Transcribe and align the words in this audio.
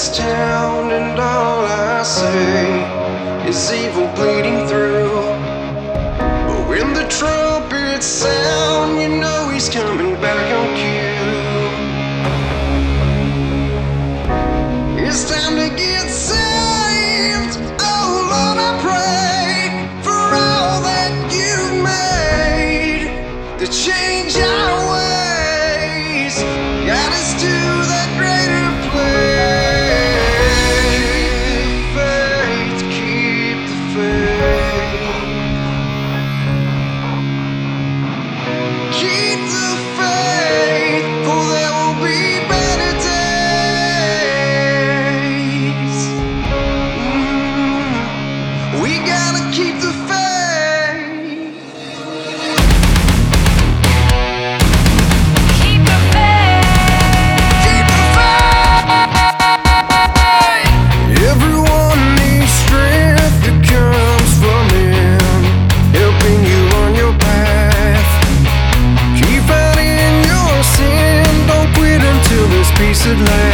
this 0.00 0.16
town, 0.16 0.90
and 0.92 1.20
all 1.20 1.66
I 1.66 2.02
say 2.02 3.46
is 3.46 3.70
evil 3.70 4.08
bleeding 4.14 4.66
through. 4.66 5.10
But 6.48 6.68
when 6.70 6.94
the 6.94 7.06
trumpet 7.10 8.02
sounds. 8.02 8.39
should 73.02 73.16
learn. 73.18 73.49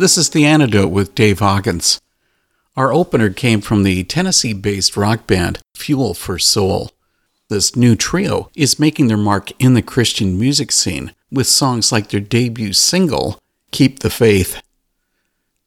Antidote 0.00 0.90
with 0.90 1.14
Dave 1.14 1.38
Hawkins. 1.38 2.00
Our 2.76 2.92
opener 2.92 3.30
came 3.30 3.60
from 3.60 3.84
the 3.84 4.02
Tennessee 4.02 4.52
based 4.52 4.96
rock 4.96 5.26
band 5.26 5.60
Fuel 5.76 6.14
for 6.14 6.38
Soul. 6.38 6.90
This 7.48 7.76
new 7.76 7.94
trio 7.94 8.50
is 8.56 8.80
making 8.80 9.06
their 9.06 9.16
mark 9.16 9.52
in 9.62 9.74
the 9.74 9.82
Christian 9.82 10.38
music 10.38 10.72
scene 10.72 11.12
with 11.30 11.46
songs 11.46 11.92
like 11.92 12.08
their 12.08 12.20
debut 12.20 12.72
single, 12.72 13.38
Keep 13.70 14.00
the 14.00 14.10
Faith. 14.10 14.60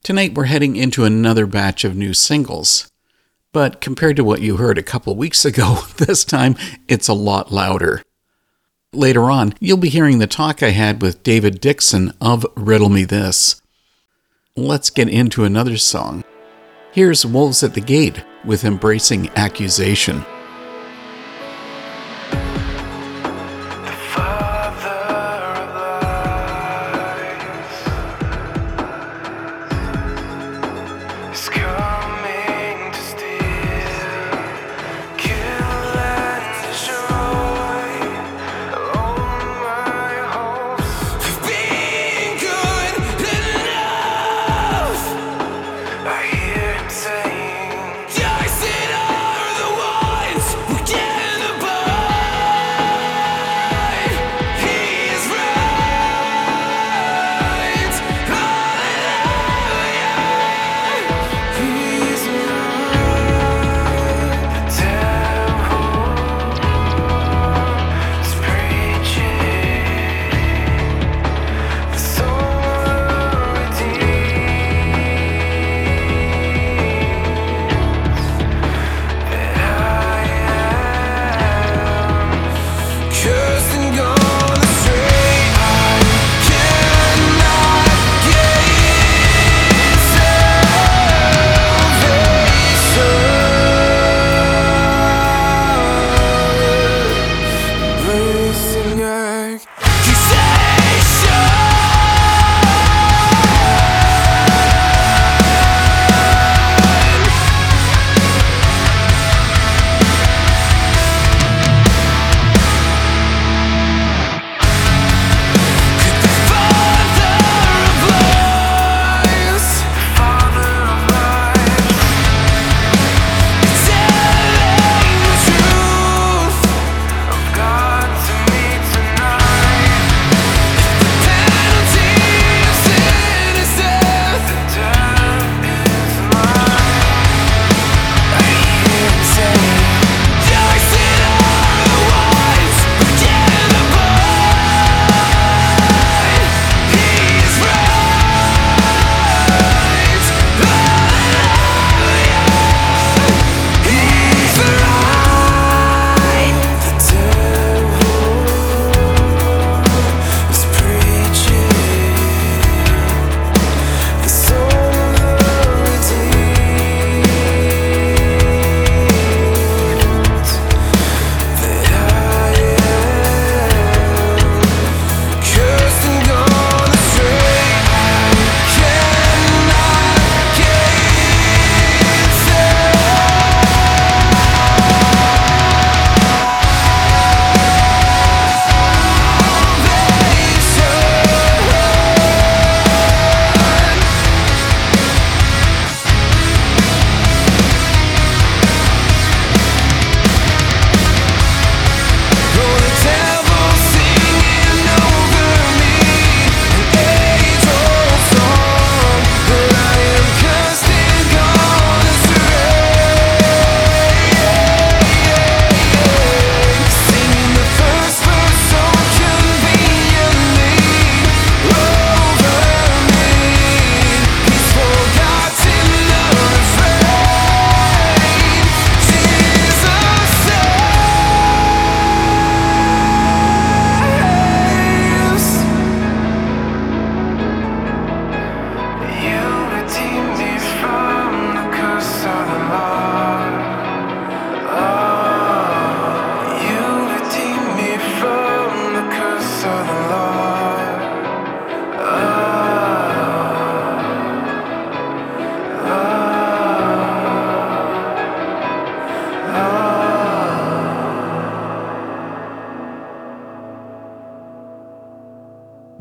Tonight 0.03 0.33
we're 0.33 0.45
heading 0.45 0.75
into 0.75 1.05
another 1.05 1.45
batch 1.45 1.85
of 1.85 1.95
new 1.95 2.13
singles. 2.13 2.91
But 3.53 3.79
compared 3.79 4.17
to 4.17 4.25
what 4.25 4.41
you 4.41 4.57
heard 4.57 4.77
a 4.77 4.83
couple 4.83 5.15
weeks 5.15 5.45
ago, 5.45 5.85
this 5.97 6.25
time 6.25 6.57
it's 6.89 7.07
a 7.07 7.13
lot 7.13 7.51
louder. 7.51 8.03
Later 8.91 9.31
on, 9.31 9.53
you'll 9.61 9.77
be 9.77 9.89
hearing 9.89 10.19
the 10.19 10.27
talk 10.27 10.61
I 10.61 10.71
had 10.71 11.01
with 11.01 11.23
David 11.23 11.61
Dixon 11.61 12.13
of 12.19 12.45
Riddle 12.55 12.89
Me 12.89 13.05
This 13.05 13.61
let's 14.57 14.89
get 14.89 15.07
into 15.07 15.43
another 15.43 15.77
song. 15.77 16.23
Here's 16.91 17.25
Wolves 17.25 17.61
at 17.61 17.75
the 17.75 17.81
Gate 17.81 18.23
with 18.43 18.65
Embracing 18.65 19.29
Accusation. 19.35 20.25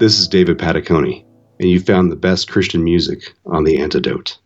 This 0.06 0.20
is 0.20 0.28
David 0.28 0.58
Pataconi, 0.58 1.24
and 1.58 1.68
you 1.68 1.80
found 1.80 2.12
the 2.12 2.16
best 2.16 2.48
Christian 2.48 2.84
music 2.84 3.34
on 3.44 3.64
The 3.64 3.78
Antidote. 3.78 4.38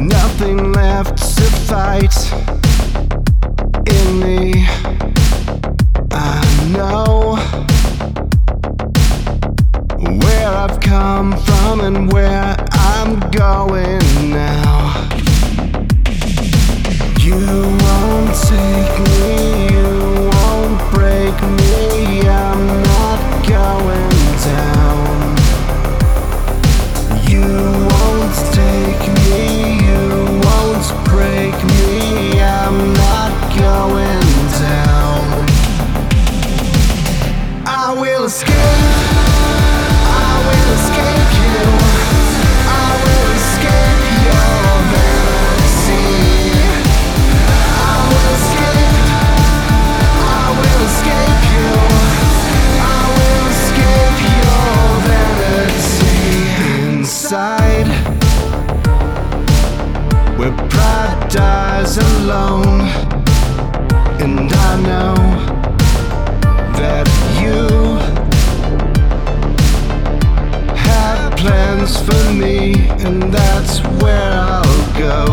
Nothing 0.00 0.72
left 0.72 1.18
to 1.18 1.42
fight 1.66 2.14
in 3.86 4.20
me. 4.20 4.66
I 6.12 6.40
know 6.76 7.36
where 10.20 10.48
I've 10.48 10.78
come 10.80 11.36
from 11.38 11.80
and 11.80 12.12
where 12.12 12.56
I'm 12.70 13.18
going 13.30 14.30
now. 14.30 15.08
You 17.20 17.40
won't 17.82 18.34
take 18.48 18.94
me, 19.08 19.77
alone, 61.96 62.82
and 64.20 64.52
I 64.52 64.76
know 64.82 65.14
that 66.76 67.08
you 67.40 67.96
have 70.76 71.36
plans 71.36 71.96
for 72.02 72.32
me, 72.32 72.74
and 73.04 73.32
that's 73.32 73.80
where 74.02 74.32
I'll 74.32 74.86
go. 74.98 75.24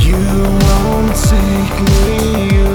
You 0.00 0.22
won't 0.62 1.14
take 1.32 1.76
me, 2.06 2.65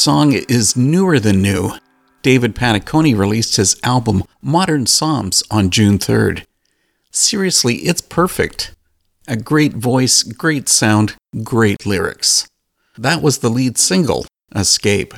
song 0.00 0.32
is 0.32 0.76
newer 0.76 1.20
than 1.20 1.42
new. 1.42 1.72
David 2.22 2.54
Pataconi 2.54 3.16
released 3.16 3.56
his 3.56 3.78
album 3.82 4.24
Modern 4.40 4.86
Psalms 4.86 5.42
on 5.50 5.68
June 5.68 5.98
3rd. 5.98 6.46
Seriously, 7.10 7.76
it's 7.76 8.00
perfect. 8.00 8.74
A 9.28 9.36
great 9.36 9.74
voice, 9.74 10.22
great 10.22 10.70
sound, 10.70 11.16
great 11.44 11.84
lyrics. 11.84 12.48
That 12.96 13.20
was 13.20 13.38
the 13.38 13.50
lead 13.50 13.76
single, 13.76 14.24
Escape. 14.54 15.12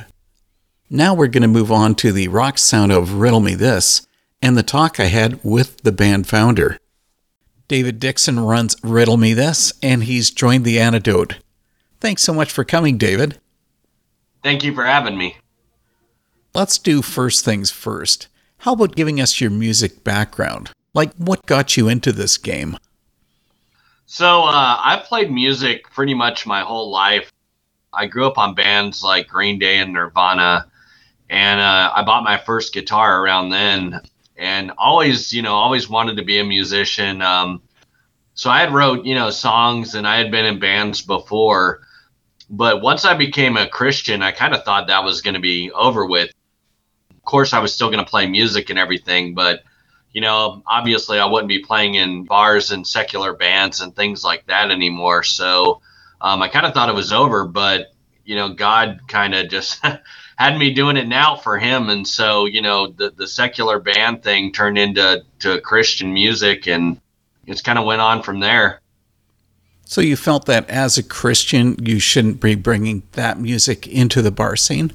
Now 0.89 1.13
we're 1.13 1.27
going 1.27 1.43
to 1.43 1.47
move 1.47 1.71
on 1.71 1.95
to 1.95 2.11
the 2.11 2.27
rock 2.27 2.57
sound 2.57 2.91
of 2.91 3.13
Riddle 3.13 3.39
Me 3.39 3.55
This 3.55 4.05
and 4.41 4.57
the 4.57 4.63
talk 4.63 4.99
I 4.99 5.05
had 5.05 5.39
with 5.43 5.77
the 5.83 5.93
band 5.93 6.27
founder. 6.27 6.77
David 7.69 7.99
Dixon 7.99 8.41
runs 8.41 8.75
Riddle 8.83 9.17
Me 9.17 9.33
This, 9.33 9.71
and 9.81 10.03
he's 10.03 10.29
joined 10.29 10.65
the 10.65 10.79
antidote. 10.79 11.39
Thanks 12.01 12.21
so 12.21 12.33
much 12.33 12.51
for 12.51 12.65
coming, 12.65 12.97
David. 12.97 13.39
Thank 14.43 14.63
you 14.63 14.73
for 14.75 14.83
having 14.83 15.17
me. 15.17 15.37
Let's 16.53 16.77
do 16.77 17.01
first 17.01 17.43
things 17.45 17.71
first. 17.71 18.27
How 18.59 18.73
about 18.73 18.95
giving 18.95 19.19
us 19.19 19.41
your 19.41 19.49
music 19.49 20.03
background? 20.03 20.71
Like, 20.93 21.13
what 21.15 21.45
got 21.45 21.75
you 21.75 21.87
into 21.87 22.11
this 22.11 22.37
game? 22.37 22.77
So, 24.05 24.43
uh, 24.43 24.79
I've 24.83 25.05
played 25.05 25.31
music 25.31 25.89
pretty 25.89 26.13
much 26.13 26.45
my 26.45 26.61
whole 26.61 26.91
life. 26.91 27.31
I 27.93 28.05
grew 28.05 28.27
up 28.27 28.37
on 28.37 28.53
bands 28.53 29.03
like 29.03 29.27
Green 29.27 29.57
Day 29.57 29.77
and 29.77 29.93
Nirvana, 29.93 30.67
and 31.29 31.59
uh, 31.59 31.91
I 31.95 32.03
bought 32.03 32.23
my 32.23 32.37
first 32.37 32.73
guitar 32.73 33.23
around 33.23 33.49
then, 33.49 34.01
and 34.37 34.71
always, 34.77 35.33
you 35.33 35.41
know, 35.41 35.53
always 35.53 35.89
wanted 35.89 36.17
to 36.17 36.23
be 36.23 36.39
a 36.39 36.43
musician. 36.43 37.21
Um, 37.21 37.61
so 38.35 38.49
I 38.49 38.59
had 38.59 38.73
wrote, 38.73 39.05
you 39.05 39.15
know, 39.15 39.29
songs, 39.29 39.95
and 39.95 40.07
I 40.07 40.17
had 40.17 40.31
been 40.31 40.45
in 40.45 40.59
bands 40.59 41.01
before. 41.01 41.81
But 42.49 42.81
once 42.81 43.05
I 43.05 43.15
became 43.15 43.57
a 43.57 43.67
Christian, 43.67 44.21
I 44.21 44.31
kind 44.31 44.53
of 44.53 44.63
thought 44.63 44.87
that 44.87 45.03
was 45.03 45.21
going 45.21 45.35
to 45.35 45.39
be 45.39 45.71
over 45.71 46.05
with. 46.05 46.31
Of 47.11 47.23
course, 47.23 47.53
I 47.53 47.59
was 47.59 47.73
still 47.73 47.89
going 47.89 48.03
to 48.03 48.09
play 48.09 48.27
music 48.27 48.69
and 48.69 48.77
everything, 48.77 49.33
but 49.33 49.63
you 50.11 50.21
know, 50.21 50.61
obviously 50.67 51.19
I 51.19 51.25
wouldn't 51.25 51.47
be 51.47 51.59
playing 51.59 51.95
in 51.95 52.23
bars 52.25 52.71
and 52.71 52.85
secular 52.85 53.33
bands 53.33 53.81
and 53.81 53.95
things 53.95 54.23
like 54.23 54.45
that 54.45 54.69
anymore. 54.69 55.23
So 55.23 55.81
um, 56.21 56.41
I 56.41 56.47
kind 56.47 56.65
of 56.65 56.73
thought 56.73 56.89
it 56.89 56.95
was 56.95 57.11
over, 57.11 57.45
but 57.45 57.93
you 58.23 58.35
know, 58.35 58.53
God 58.53 59.01
kind 59.07 59.33
of 59.33 59.49
just 59.49 59.83
had 60.37 60.57
me 60.57 60.73
doing 60.73 60.97
it 60.97 61.07
now 61.07 61.35
for 61.35 61.57
him, 61.57 61.89
and 61.89 62.07
so 62.07 62.45
you 62.45 62.61
know 62.61 62.87
the 62.87 63.09
the 63.11 63.27
secular 63.27 63.79
band 63.79 64.23
thing 64.23 64.51
turned 64.51 64.77
into 64.77 65.23
to 65.39 65.59
Christian 65.61 66.13
music, 66.13 66.67
and 66.67 66.99
it's 67.45 67.61
kind 67.61 67.77
of 67.77 67.85
went 67.85 68.01
on 68.01 68.23
from 68.23 68.39
there. 68.39 68.81
So 69.93 70.01
you 70.01 70.15
felt 70.15 70.47
that 70.47 70.67
as 70.71 70.97
a 70.97 71.03
Christian, 71.03 71.75
you 71.79 71.99
shouldn't 71.99 72.41
be 72.41 72.55
bringing 72.55 73.03
that 73.11 73.39
music 73.39 73.85
into 73.85 74.23
the 74.23 74.31
bar 74.31 74.55
scene? 74.55 74.91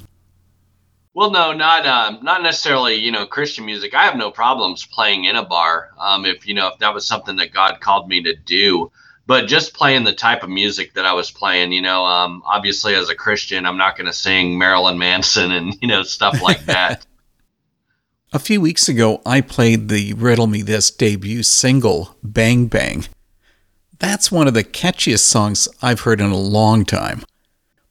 Well, 1.14 1.30
no, 1.30 1.52
not 1.52 1.86
um, 1.86 2.18
not 2.22 2.42
necessarily. 2.42 2.96
You 2.96 3.12
know, 3.12 3.24
Christian 3.24 3.64
music. 3.64 3.94
I 3.94 4.02
have 4.02 4.16
no 4.16 4.32
problems 4.32 4.86
playing 4.86 5.26
in 5.26 5.36
a 5.36 5.44
bar. 5.44 5.90
Um, 6.00 6.26
if 6.26 6.48
you 6.48 6.54
know, 6.54 6.66
if 6.72 6.80
that 6.80 6.94
was 6.94 7.06
something 7.06 7.36
that 7.36 7.52
God 7.52 7.80
called 7.80 8.08
me 8.08 8.24
to 8.24 8.34
do, 8.34 8.90
but 9.24 9.46
just 9.46 9.72
playing 9.72 10.02
the 10.02 10.12
type 10.12 10.42
of 10.42 10.50
music 10.50 10.94
that 10.94 11.06
I 11.06 11.12
was 11.12 11.30
playing. 11.30 11.70
You 11.70 11.82
know, 11.82 12.04
um, 12.04 12.42
obviously 12.44 12.96
as 12.96 13.08
a 13.08 13.14
Christian, 13.14 13.66
I'm 13.66 13.78
not 13.78 13.96
going 13.96 14.08
to 14.08 14.12
sing 14.12 14.58
Marilyn 14.58 14.98
Manson 14.98 15.52
and 15.52 15.76
you 15.80 15.86
know 15.86 16.02
stuff 16.02 16.42
like 16.42 16.64
that. 16.64 17.06
a 18.32 18.40
few 18.40 18.60
weeks 18.60 18.88
ago, 18.88 19.22
I 19.24 19.42
played 19.42 19.90
the 19.90 20.14
Riddle 20.14 20.48
Me 20.48 20.62
This 20.62 20.90
debut 20.90 21.44
single, 21.44 22.16
Bang 22.24 22.66
Bang. 22.66 23.04
That's 23.98 24.30
one 24.30 24.46
of 24.46 24.54
the 24.54 24.64
catchiest 24.64 25.20
songs 25.20 25.68
I've 25.82 26.00
heard 26.00 26.20
in 26.20 26.30
a 26.30 26.36
long 26.36 26.84
time. 26.84 27.22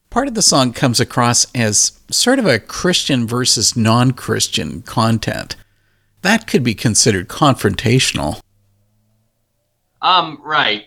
Part 0.09 0.27
of 0.27 0.35
the 0.35 0.41
song 0.41 0.71
comes 0.71 0.99
across 0.99 1.45
as 1.53 1.99
sort 2.09 2.39
of 2.39 2.45
a 2.45 2.59
Christian 2.59 3.27
versus 3.27 3.75
non 3.75 4.11
Christian 4.11 4.81
content. 4.81 5.55
That 6.21 6.47
could 6.47 6.63
be 6.63 6.73
considered 6.73 7.27
confrontational. 7.27 8.39
Um, 10.01 10.39
right. 10.43 10.85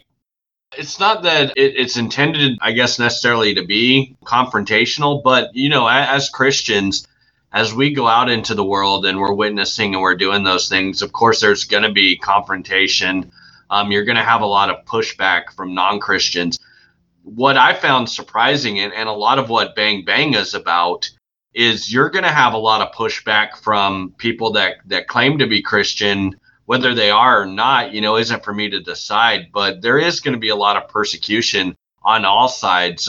It's 0.77 0.99
not 1.01 1.25
that 1.25 1.53
it, 1.57 1.77
it's 1.77 1.97
intended, 1.97 2.59
I 2.63 2.73
guess, 2.73 2.99
necessarily 2.99 3.55
to 3.55 3.65
be 3.65 4.17
confrontational, 4.25 5.23
but, 5.23 5.55
you 5.55 5.69
know, 5.69 5.87
as, 5.87 6.25
as 6.25 6.31
Christians, 6.31 7.07
as 7.53 7.75
we 7.75 7.93
go 7.93 8.07
out 8.07 8.31
into 8.31 8.55
the 8.55 8.65
world 8.65 9.05
and 9.05 9.19
we're 9.19 9.35
witnessing 9.35 9.95
and 9.95 10.03
we're 10.03 10.15
doing 10.15 10.45
those 10.45 10.69
things, 10.69 11.03
of 11.03 11.13
course, 11.13 11.41
there's 11.41 11.65
going 11.65 11.83
to 11.83 11.93
be 11.93 12.17
confrontation. 12.17 13.33
Um, 13.71 13.93
you're 13.93 14.05
going 14.05 14.17
to 14.17 14.23
have 14.25 14.43
a 14.43 14.47
lot 14.47 14.69
of 14.69 14.85
pushback 14.85 15.53
from 15.55 15.75
non 15.75 16.01
Christians. 16.01 16.59
What 17.23 17.57
I 17.57 17.75
found 17.75 18.09
surprising 18.09 18.81
and, 18.81 18.93
and 18.93 19.09
a 19.09 19.13
lot 19.13 19.39
of 19.39 19.49
what 19.49 19.77
Bang 19.77 20.05
Bang 20.05 20.35
is 20.35 20.55
about 20.55 21.09
is 21.55 21.93
you're 21.93 22.11
going 22.11 22.25
to 22.25 22.31
have 22.31 22.55
a 22.55 22.59
lot 22.59 22.81
of 22.81 22.95
pushback 22.95 23.57
from 23.57 24.15
people 24.19 24.53
that, 24.53 24.77
that 24.87 25.09
claim 25.09 25.39
to 25.39 25.47
be 25.47 25.63
Christian 25.63 26.39
whether 26.71 26.95
they 26.95 27.11
are 27.11 27.43
or 27.43 27.47
not, 27.47 27.93
you 27.93 28.01
know, 28.01 28.17
isn't 28.17 28.45
for 28.45 28.55
me 28.55 28.71
to 28.71 28.79
decide. 28.79 29.51
But 29.53 29.83
there 29.83 29.99
is 29.99 30.21
going 30.21 30.35
to 30.35 30.39
be 30.39 30.51
a 30.51 30.55
lot 30.57 30.77
of 30.77 30.89
persecution 30.89 31.77
on 32.05 32.25
all 32.25 32.47
sides. 32.47 33.09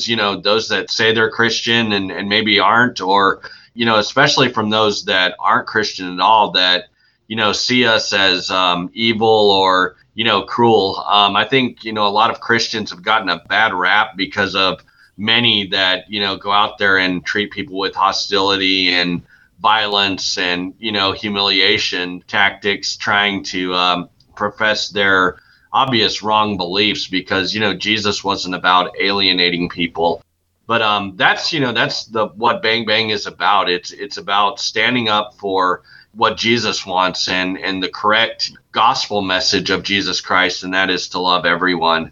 You 0.00 0.16
know, 0.16 0.40
those 0.40 0.70
that 0.70 0.90
say 0.90 1.12
they're 1.12 1.30
Christian 1.30 1.92
and, 1.92 2.10
and 2.10 2.26
maybe 2.26 2.58
aren't, 2.58 3.02
or, 3.02 3.42
you 3.74 3.84
know, 3.84 3.98
especially 3.98 4.50
from 4.50 4.70
those 4.70 5.04
that 5.04 5.34
aren't 5.38 5.66
Christian 5.66 6.10
at 6.10 6.20
all, 6.20 6.52
that, 6.52 6.84
you 7.28 7.36
know, 7.36 7.52
see 7.52 7.86
us 7.86 8.12
as 8.12 8.50
um, 8.50 8.90
evil 8.92 9.50
or, 9.50 9.96
you 10.14 10.24
know, 10.24 10.42
cruel. 10.42 11.04
Um, 11.06 11.36
I 11.36 11.44
think, 11.44 11.84
you 11.84 11.92
know, 11.92 12.06
a 12.06 12.08
lot 12.08 12.30
of 12.30 12.40
Christians 12.40 12.90
have 12.90 13.02
gotten 13.02 13.28
a 13.28 13.42
bad 13.48 13.74
rap 13.74 14.16
because 14.16 14.54
of 14.54 14.82
many 15.16 15.66
that, 15.68 16.10
you 16.10 16.20
know, 16.20 16.36
go 16.36 16.52
out 16.52 16.78
there 16.78 16.98
and 16.98 17.24
treat 17.24 17.50
people 17.50 17.78
with 17.78 17.94
hostility 17.94 18.88
and, 18.88 19.22
violence 19.60 20.36
and 20.36 20.74
you 20.78 20.92
know 20.92 21.12
humiliation 21.12 22.22
tactics 22.26 22.96
trying 22.96 23.42
to 23.42 23.74
um, 23.74 24.08
profess 24.34 24.90
their 24.90 25.38
obvious 25.72 26.22
wrong 26.22 26.56
beliefs 26.56 27.06
because 27.06 27.54
you 27.54 27.60
know 27.60 27.74
jesus 27.74 28.22
wasn't 28.22 28.54
about 28.54 28.94
alienating 29.00 29.68
people 29.68 30.22
but 30.66 30.82
um, 30.82 31.14
that's 31.16 31.52
you 31.52 31.60
know 31.60 31.72
that's 31.72 32.06
the 32.06 32.26
what 32.28 32.62
bang 32.62 32.84
bang 32.84 33.10
is 33.10 33.26
about 33.26 33.70
it's 33.70 33.92
it's 33.92 34.18
about 34.18 34.60
standing 34.60 35.08
up 35.08 35.34
for 35.38 35.82
what 36.16 36.36
jesus 36.38 36.86
wants 36.86 37.28
and 37.28 37.58
and 37.58 37.82
the 37.82 37.88
correct 37.88 38.52
gospel 38.72 39.20
message 39.20 39.70
of 39.70 39.82
jesus 39.82 40.20
christ 40.20 40.64
and 40.64 40.74
that 40.74 40.90
is 40.90 41.08
to 41.10 41.18
love 41.20 41.44
everyone 41.44 42.10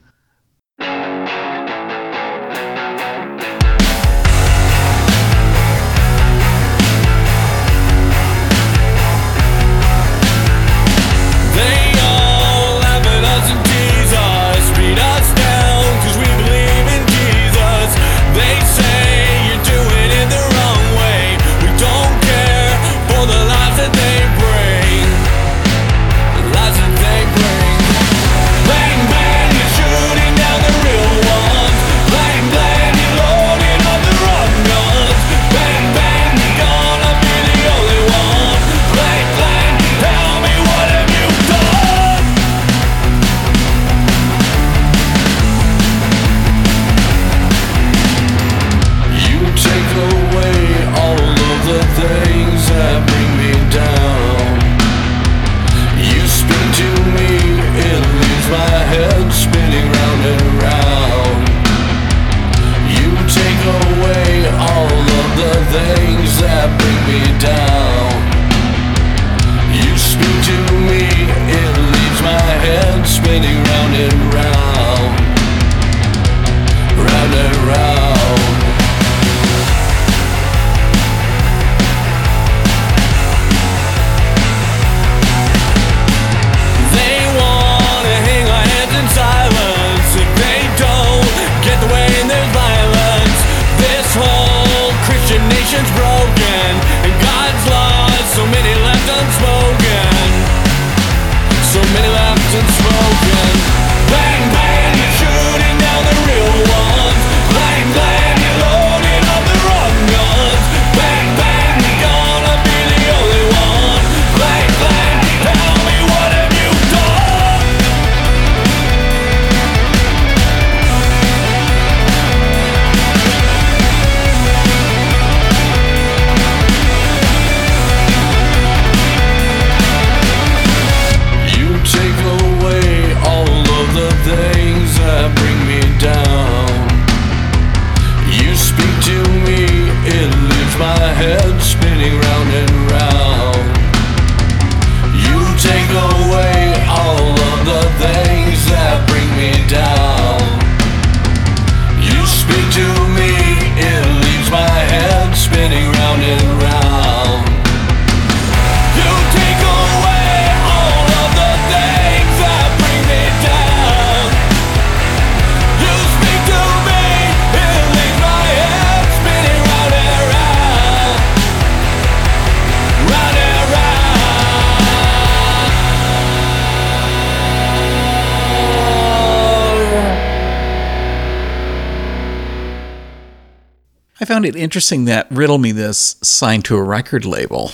I 184.24 184.26
found 184.26 184.46
it 184.46 184.56
interesting 184.56 185.04
that 185.04 185.26
Riddle 185.30 185.58
Me 185.58 185.70
This 185.70 186.16
signed 186.22 186.64
to 186.64 186.76
a 186.76 186.82
record 186.82 187.26
label. 187.26 187.72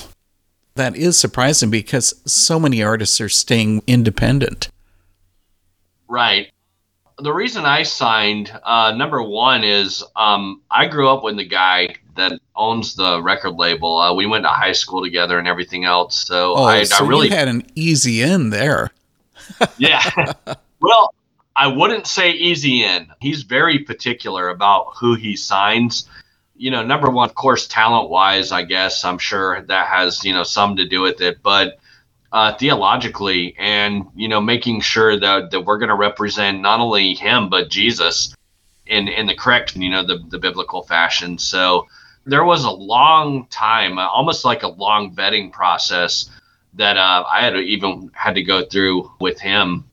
That 0.75 0.97
is 0.97 1.17
surprising 1.17 1.71
because 1.71 2.21
so 2.27 2.59
many 2.59 2.83
artists 2.83 3.21
are 3.21 3.29
staying 3.29 3.85
independent. 3.87 4.69
Right. 6.09 6.51
The 7.21 7.33
reason 7.33 7.67
I 7.67 7.85
signed, 7.85 8.51
uh, 8.65 8.93
number 8.97 9.23
one, 9.23 9.63
is 9.63 10.03
um, 10.17 10.61
I 10.69 10.89
grew 10.89 11.09
up 11.09 11.23
with 11.23 11.37
the 11.37 11.47
guy 11.47 11.95
that 12.17 12.33
owns 12.57 12.97
the 12.97 13.23
record 13.23 13.53
label. 13.53 13.99
Uh, 13.99 14.13
we 14.13 14.27
went 14.27 14.43
to 14.43 14.49
high 14.49 14.73
school 14.73 15.05
together 15.05 15.39
and 15.39 15.47
everything 15.47 15.85
else. 15.85 16.17
So, 16.17 16.55
Oh, 16.57 16.65
I, 16.65 16.83
so 16.83 17.05
I 17.05 17.09
really 17.09 17.29
you 17.29 17.37
had 17.37 17.47
an 17.47 17.65
easy 17.77 18.23
in 18.23 18.51
there. 18.51 18.91
yeah. 19.79 20.03
well, 20.81 21.15
I 21.55 21.69
wouldn't 21.69 22.09
say 22.09 22.33
easy 22.33 22.83
in. 22.83 23.07
He's 23.21 23.45
very 23.45 23.79
particular 23.79 24.49
about 24.49 24.95
who 24.99 25.15
he 25.15 25.37
signs. 25.37 26.09
You 26.61 26.71
know, 26.71 26.83
number 26.83 27.09
one, 27.09 27.27
of 27.27 27.35
course, 27.35 27.67
talent 27.67 28.11
wise, 28.11 28.53
I 28.53 28.65
guess 28.65 29.03
I'm 29.03 29.17
sure 29.17 29.63
that 29.63 29.87
has, 29.87 30.27
you 30.27 30.35
know, 30.35 30.43
some 30.43 30.77
to 30.77 30.87
do 30.87 31.01
with 31.01 31.23
it. 31.23 31.43
But 31.43 31.79
uh, 32.31 32.53
theologically 32.53 33.57
and, 33.59 34.05
you 34.15 34.29
know, 34.29 34.43
making 34.43 34.83
sure 34.83 35.19
that, 35.19 35.53
that 35.53 35.63
we're 35.63 35.79
going 35.79 35.89
to 35.89 35.95
represent 35.95 36.61
not 36.61 36.81
only 36.81 37.15
him, 37.15 37.49
but 37.49 37.71
Jesus 37.71 38.35
in, 38.85 39.09
in 39.09 39.27
the 39.27 39.35
correct, 39.35 39.75
you 39.75 39.89
know, 39.89 40.05
the, 40.05 40.19
the 40.29 40.39
biblical 40.39 40.83
fashion. 40.83 41.39
So 41.39 41.87
there 42.27 42.45
was 42.45 42.65
a 42.65 42.71
long 42.71 43.47
time, 43.47 43.99
uh, 43.99 44.07
almost 44.07 44.45
like 44.45 44.63
a 44.63 44.69
long 44.69 45.17
vetting 45.17 45.51
process 45.51 46.29
that 46.75 46.99
uh, 46.99 47.25
I 47.27 47.41
had 47.41 47.57
even 47.57 48.11
had 48.13 48.35
to 48.35 48.43
go 48.43 48.67
through 48.67 49.11
with 49.19 49.41
him. 49.41 49.85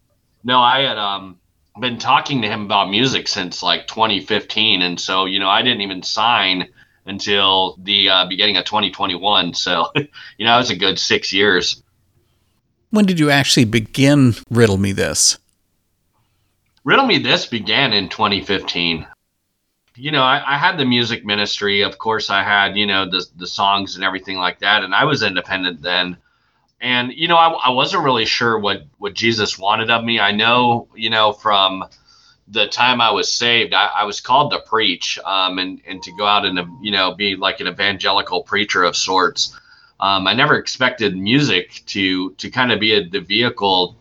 No, 0.44 0.60
I 0.60 0.82
had 0.82 0.98
um, 0.98 1.37
been 1.80 1.98
talking 1.98 2.42
to 2.42 2.48
him 2.48 2.66
about 2.66 2.90
music 2.90 3.28
since 3.28 3.64
like 3.64 3.88
2015, 3.88 4.82
and 4.82 5.00
so 5.00 5.26
you 5.26 5.40
know 5.40 5.50
I 5.50 5.62
didn't 5.62 5.82
even 5.82 6.04
sign 6.04 6.70
until 7.06 7.78
the 7.82 8.10
uh, 8.10 8.26
beginning 8.28 8.58
of 8.58 8.66
2021. 8.66 9.54
So 9.54 9.92
you 9.96 10.46
know 10.46 10.56
it 10.56 10.58
was 10.58 10.72
a 10.72 10.76
good 10.76 11.00
six 11.00 11.34
years. 11.34 11.82
When 12.90 13.06
did 13.06 13.20
you 13.20 13.30
actually 13.30 13.66
begin 13.66 14.36
Riddle 14.50 14.78
Me 14.78 14.92
This? 14.94 15.38
Riddle 16.84 17.06
Me 17.06 17.20
This 17.20 17.46
began 17.46 17.92
in 17.92 18.08
2015. 18.08 19.06
You 19.96 20.12
know, 20.12 20.22
I, 20.22 20.54
I, 20.54 20.58
had 20.58 20.78
the 20.78 20.86
music 20.86 21.26
ministry. 21.26 21.82
Of 21.82 21.98
course, 21.98 22.30
I 22.30 22.44
had, 22.44 22.78
you 22.78 22.86
know, 22.86 23.10
the, 23.10 23.26
the 23.36 23.48
songs 23.48 23.96
and 23.96 24.06
everything 24.06 24.38
like 24.38 24.60
that. 24.60 24.84
And 24.84 24.94
I 24.94 25.04
was 25.06 25.24
independent 25.24 25.82
then. 25.82 26.18
And, 26.80 27.12
you 27.12 27.28
know, 27.28 27.38
I, 27.38 27.50
I 27.50 27.70
wasn't 27.72 28.04
really 28.04 28.26
sure 28.26 28.60
what, 28.60 28.84
what 28.98 29.14
Jesus 29.14 29.58
wanted 29.58 29.90
of 29.90 30.04
me. 30.04 30.20
I 30.20 30.32
know, 30.32 30.88
you 30.96 31.10
know, 31.10 31.34
from 31.34 31.86
the 32.48 32.68
time 32.68 33.02
I 33.02 33.12
was 33.12 33.32
saved, 33.32 33.74
I, 33.74 33.88
I 33.88 34.04
was 34.04 34.22
called 34.22 34.52
to 34.52 34.60
preach 34.60 35.18
um, 35.26 35.58
and, 35.58 35.82
and 35.88 36.04
to 36.04 36.12
go 36.16 36.26
out 36.26 36.46
and, 36.46 36.60
you 36.82 36.92
know, 36.92 37.16
be 37.16 37.36
like 37.36 37.60
an 37.60 37.68
evangelical 37.68 38.44
preacher 38.44 38.84
of 38.84 38.96
sorts. 38.96 39.58
Um, 40.00 40.28
I 40.28 40.34
never 40.34 40.56
expected 40.56 41.18
music 41.18 41.82
to 41.88 42.32
to 42.34 42.52
kind 42.52 42.72
of 42.72 42.80
be 42.80 42.94
a, 42.94 43.10
the 43.10 43.20
vehicle 43.20 43.98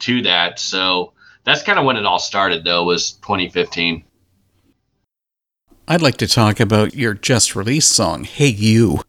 to 0.00 0.22
that. 0.22 0.60
So, 0.60 1.12
that's 1.44 1.62
kind 1.62 1.78
of 1.78 1.84
when 1.84 1.96
it 1.96 2.06
all 2.06 2.18
started 2.18 2.64
though 2.64 2.84
was 2.84 3.12
2015 3.12 4.04
i'd 5.88 6.02
like 6.02 6.16
to 6.16 6.26
talk 6.26 6.60
about 6.60 6.94
your 6.94 7.14
just 7.14 7.56
released 7.56 7.90
song 7.90 8.24
hey 8.24 8.46
you 8.46 9.00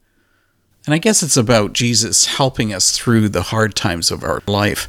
and 0.85 0.93
i 0.93 0.97
guess 0.97 1.23
it's 1.23 1.37
about 1.37 1.73
jesus 1.73 2.25
helping 2.25 2.73
us 2.73 2.97
through 2.97 3.29
the 3.29 3.43
hard 3.43 3.75
times 3.75 4.11
of 4.11 4.23
our 4.23 4.41
life 4.47 4.87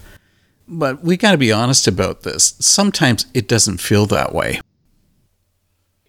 but 0.69 1.03
we 1.03 1.17
got 1.17 1.33
to 1.33 1.39
be 1.39 1.53
honest 1.53 1.87
about 1.87 2.23
this 2.23 2.55
sometimes 2.61 3.27
it 3.35 3.49
doesn't 3.49 3.79
feel 3.79 4.07
that 4.07 4.35
way 4.35 4.61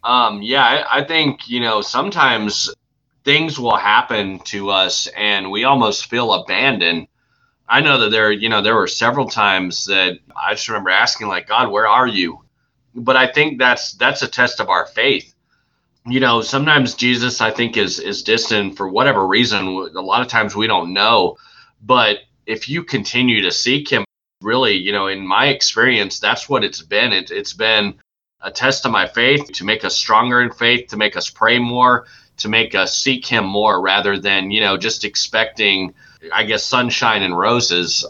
um 0.03 0.41
yeah 0.41 0.63
I, 0.63 0.99
I 0.99 1.03
think 1.03 1.49
you 1.49 1.59
know 1.59 1.81
sometimes 1.81 2.73
things 3.23 3.57
will 3.57 3.77
happen 3.77 4.39
to 4.39 4.69
us 4.69 5.07
and 5.15 5.49
we 5.49 5.63
almost 5.63 6.09
feel 6.09 6.33
abandoned 6.33 7.07
I 7.67 7.81
know 7.81 7.97
that 7.99 8.11
there, 8.11 8.31
you 8.31 8.49
know, 8.49 8.61
there 8.61 8.75
were 8.75 8.87
several 8.87 9.27
times 9.27 9.85
that 9.85 10.19
I 10.35 10.53
just 10.53 10.67
remember 10.67 10.89
asking, 10.89 11.27
like, 11.27 11.47
God, 11.47 11.71
where 11.71 11.87
are 11.87 12.07
you? 12.07 12.39
But 12.93 13.15
I 13.15 13.25
think 13.25 13.57
that's 13.57 13.93
that's 13.93 14.21
a 14.21 14.27
test 14.27 14.59
of 14.59 14.69
our 14.69 14.85
faith. 14.85 15.32
You 16.05 16.19
know, 16.19 16.41
sometimes 16.41 16.95
Jesus, 16.95 17.39
I 17.39 17.51
think, 17.51 17.77
is 17.77 17.99
is 17.99 18.23
distant 18.23 18.75
for 18.75 18.87
whatever 18.89 19.25
reason. 19.25 19.67
A 19.67 20.01
lot 20.01 20.21
of 20.21 20.27
times 20.27 20.55
we 20.55 20.67
don't 20.67 20.93
know, 20.93 21.37
but 21.81 22.17
if 22.45 22.67
you 22.67 22.83
continue 22.83 23.41
to 23.43 23.51
seek 23.51 23.89
Him, 23.89 24.03
really, 24.41 24.73
you 24.73 24.91
know, 24.91 25.07
in 25.07 25.25
my 25.25 25.47
experience, 25.47 26.19
that's 26.19 26.49
what 26.49 26.63
it's 26.65 26.81
been. 26.81 27.13
It, 27.13 27.31
it's 27.31 27.53
been 27.53 27.95
a 28.41 28.51
test 28.51 28.85
of 28.85 28.91
my 28.91 29.07
faith 29.07 29.49
to 29.53 29.63
make 29.63 29.85
us 29.85 29.97
stronger 29.97 30.41
in 30.41 30.51
faith, 30.51 30.89
to 30.89 30.97
make 30.97 31.15
us 31.15 31.29
pray 31.29 31.57
more, 31.57 32.05
to 32.37 32.49
make 32.49 32.75
us 32.75 32.97
seek 32.97 33.25
Him 33.25 33.45
more, 33.45 33.79
rather 33.79 34.19
than 34.19 34.51
you 34.51 34.59
know 34.59 34.75
just 34.75 35.05
expecting 35.05 35.93
I 36.33 36.43
guess 36.43 36.65
sunshine 36.65 37.23
and 37.23 37.37
roses. 37.37 38.05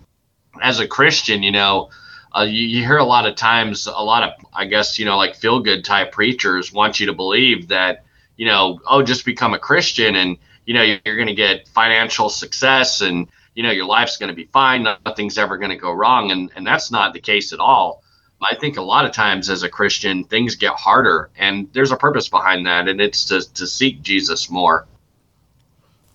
As 0.62 0.80
a 0.80 0.88
Christian, 0.88 1.44
you 1.44 1.52
know, 1.52 1.90
uh, 2.36 2.44
you, 2.44 2.64
you, 2.64 2.84
hear 2.84 2.98
a 2.98 3.04
lot 3.04 3.28
of 3.28 3.36
times, 3.36 3.86
a 3.86 3.92
lot 3.92 4.24
of, 4.24 4.46
I 4.54 4.66
guess, 4.66 4.98
you 4.98 5.06
know, 5.06 5.18
like 5.18 5.36
feel 5.36 5.60
good 5.60 5.86
type 5.86 6.12
preachers 6.12 6.74
want 6.74 7.00
you 7.00 7.06
to 7.06 7.14
believe 7.14 7.68
that, 7.68 8.06
you 8.38 8.48
know, 8.48 8.80
oh, 8.88 9.04
just 9.04 9.26
become 9.26 9.54
a 9.54 9.60
Christian 9.60 10.16
and, 10.16 10.38
you 10.66 10.74
know, 10.74 10.82
you're, 10.82 11.16
going 11.16 11.28
to 11.28 11.36
get 11.36 11.68
financial 11.68 12.30
success 12.30 13.02
and, 13.02 13.28
you 13.54 13.62
know, 13.62 13.72
your 13.72 13.86
life's 13.86 14.18
going 14.18 14.30
to 14.30 14.36
be 14.36 14.46
fine. 14.46 14.84
Nothing's 15.06 15.38
ever 15.38 15.58
going 15.58 15.70
to 15.70 15.78
go 15.78 15.92
wrong. 15.92 16.32
And, 16.32 16.50
and 16.56 16.66
that's 16.66 16.90
not 16.90 17.14
the 17.14 17.20
case 17.20 17.54
at 17.54 17.60
all. 17.60 18.02
I 18.42 18.56
think 18.56 18.78
a 18.78 18.82
lot 18.82 19.06
of 19.06 19.12
times 19.12 19.50
as 19.50 19.64
a 19.64 19.70
Christian, 19.70 20.24
things 20.26 20.56
get 20.56 20.74
harder 20.74 21.30
and 21.38 21.72
there's 21.74 21.92
a 21.92 21.98
purpose 21.98 22.28
behind 22.28 22.66
that. 22.66 22.88
And 22.88 23.00
it's 23.00 23.26
to, 23.26 23.42
to 23.54 23.68
seek 23.68 24.02
Jesus 24.02 24.50
more. 24.50 24.88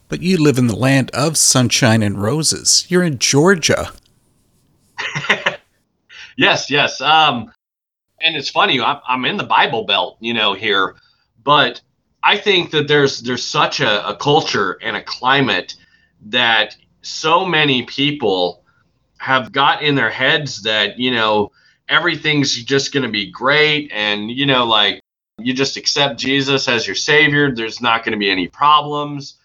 But 0.08 0.22
you 0.22 0.36
live 0.38 0.58
in 0.58 0.66
the 0.66 0.76
land 0.76 1.10
of 1.12 1.36
sunshine 1.36 2.02
and 2.02 2.20
roses. 2.20 2.86
You're 2.88 3.04
in 3.04 3.18
Georgia. 3.18 3.92
yes, 6.38 6.70
yes. 6.70 7.02
Um, 7.02 7.52
and 8.22 8.36
it's 8.36 8.48
funny. 8.48 8.80
I'm, 8.80 9.00
I'm 9.06 9.26
in 9.26 9.36
the 9.36 9.44
Bible 9.44 9.84
Belt, 9.84 10.16
you 10.20 10.32
know, 10.32 10.54
here, 10.54 10.96
but 11.44 11.82
I 12.22 12.38
think 12.38 12.70
that 12.70 12.88
there's 12.88 13.20
there's 13.20 13.44
such 13.44 13.80
a, 13.80 14.08
a 14.08 14.16
culture 14.16 14.78
and 14.82 14.96
a 14.96 15.02
climate 15.02 15.74
that 16.26 16.76
so 17.02 17.44
many 17.44 17.84
people 17.84 18.64
have 19.18 19.52
got 19.52 19.82
in 19.82 19.94
their 19.94 20.10
heads 20.10 20.62
that 20.62 20.98
you 20.98 21.10
know 21.10 21.52
everything's 21.88 22.54
just 22.64 22.92
going 22.92 23.04
to 23.04 23.12
be 23.12 23.30
great, 23.30 23.90
and 23.92 24.30
you 24.30 24.46
know, 24.46 24.64
like 24.64 25.02
you 25.38 25.52
just 25.52 25.76
accept 25.76 26.18
Jesus 26.18 26.68
as 26.68 26.86
your 26.86 26.96
savior. 26.96 27.54
There's 27.54 27.82
not 27.82 28.04
going 28.04 28.12
to 28.12 28.18
be 28.18 28.30
any 28.30 28.48
problems 28.48 29.36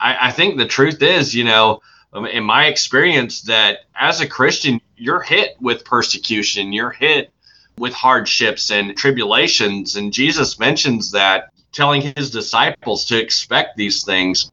I, 0.00 0.28
I 0.28 0.32
think 0.32 0.56
the 0.56 0.66
truth 0.66 1.02
is, 1.02 1.34
you 1.34 1.44
know, 1.44 1.80
um, 2.12 2.26
in 2.26 2.44
my 2.44 2.66
experience, 2.66 3.42
that 3.42 3.80
as 3.94 4.20
a 4.20 4.28
Christian, 4.28 4.80
you're 4.96 5.20
hit 5.20 5.56
with 5.60 5.84
persecution, 5.84 6.72
you're 6.72 6.90
hit 6.90 7.32
with 7.78 7.92
hardships 7.92 8.70
and 8.70 8.96
tribulations. 8.96 9.96
And 9.96 10.12
Jesus 10.12 10.58
mentions 10.58 11.10
that, 11.12 11.50
telling 11.72 12.00
his 12.00 12.30
disciples 12.30 13.04
to 13.06 13.18
expect 13.18 13.76
these 13.76 14.02
things. 14.04 14.50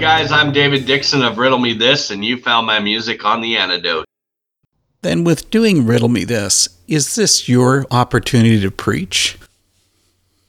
Up, 0.00 0.18
guys? 0.18 0.32
I'm 0.32 0.50
David 0.50 0.86
Dixon 0.86 1.22
of 1.22 1.36
Riddle 1.36 1.58
Me 1.58 1.74
This, 1.74 2.10
and 2.10 2.24
you 2.24 2.38
found 2.38 2.66
my 2.66 2.80
music 2.80 3.26
on 3.26 3.42
The 3.42 3.58
Antidote. 3.58 4.06
Then, 5.02 5.24
with 5.24 5.50
doing 5.50 5.86
Riddle 5.86 6.08
Me 6.08 6.24
This, 6.24 6.70
is 6.88 7.16
this 7.16 7.50
your 7.50 7.84
opportunity 7.90 8.58
to 8.62 8.70
preach? 8.70 9.36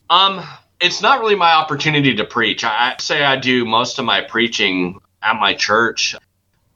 Um, 0.09 0.41
it's 0.79 1.01
not 1.01 1.19
really 1.19 1.35
my 1.35 1.51
opportunity 1.51 2.15
to 2.15 2.23
preach. 2.23 2.63
I 2.63 2.95
say 2.99 3.25
I 3.25 3.35
do 3.35 3.65
most 3.65 3.99
of 3.99 4.05
my 4.05 4.21
preaching 4.21 4.99
at 5.21 5.37
my 5.37 5.53
church. 5.53 6.15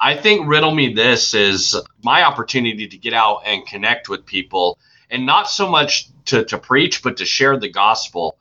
I 0.01 0.17
think 0.17 0.45
Riddle 0.45 0.75
Me 0.75 0.93
This 0.93 1.33
is 1.33 1.77
my 2.03 2.23
opportunity 2.23 2.89
to 2.89 2.97
get 2.97 3.13
out 3.13 3.43
and 3.45 3.65
connect 3.65 4.09
with 4.09 4.25
people, 4.25 4.77
and 5.09 5.25
not 5.25 5.49
so 5.49 5.69
much 5.69 6.09
to, 6.25 6.43
to 6.43 6.57
preach, 6.57 7.01
but 7.03 7.15
to 7.17 7.25
share 7.25 7.57
the 7.57 7.69
gospel. 7.69 8.38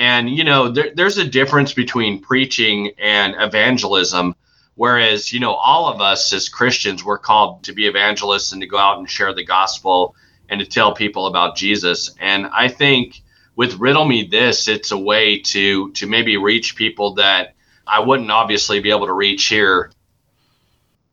And, 0.00 0.30
you 0.30 0.44
know, 0.44 0.70
there, 0.70 0.92
there's 0.94 1.18
a 1.18 1.26
difference 1.26 1.74
between 1.74 2.22
preaching 2.22 2.92
and 2.96 3.34
evangelism. 3.38 4.34
Whereas, 4.74 5.30
you 5.30 5.40
know, 5.40 5.52
all 5.52 5.92
of 5.92 6.00
us 6.00 6.32
as 6.32 6.48
Christians, 6.48 7.04
we're 7.04 7.18
called 7.18 7.64
to 7.64 7.74
be 7.74 7.86
evangelists 7.86 8.52
and 8.52 8.62
to 8.62 8.66
go 8.66 8.78
out 8.78 8.96
and 8.96 9.10
share 9.10 9.34
the 9.34 9.44
gospel 9.44 10.14
and 10.48 10.58
to 10.58 10.64
tell 10.64 10.94
people 10.94 11.26
about 11.26 11.54
Jesus. 11.54 12.14
And 12.18 12.46
I 12.46 12.68
think 12.68 13.20
with 13.56 13.74
Riddle 13.74 14.06
Me 14.06 14.24
This, 14.24 14.68
it's 14.68 14.90
a 14.90 14.96
way 14.96 15.40
to 15.40 15.92
to 15.92 16.06
maybe 16.06 16.38
reach 16.38 16.76
people 16.76 17.16
that 17.16 17.54
I 17.86 18.00
wouldn't 18.00 18.30
obviously 18.30 18.80
be 18.80 18.88
able 18.88 19.06
to 19.06 19.12
reach 19.12 19.48
here. 19.48 19.90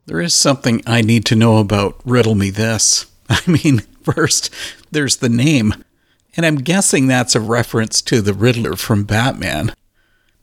There 0.06 0.22
is 0.22 0.34
something 0.34 0.82
I 0.88 1.02
need 1.02 1.26
to 1.26 1.36
know 1.36 1.58
about 1.58 2.00
Riddle 2.06 2.36
Me 2.36 2.52
This. 2.52 3.06
I 3.30 3.42
mean, 3.48 3.80
first, 4.02 4.50
there's 4.92 5.18
the 5.18 5.28
name, 5.28 5.74
and 6.38 6.46
I'm 6.46 6.58
guessing 6.58 7.08
that's 7.08 7.36
a 7.36 7.42
reference 7.42 8.02
to 8.04 8.22
the 8.22 8.34
Riddler 8.34 8.76
from 8.76 9.04
Batman. 9.04 9.74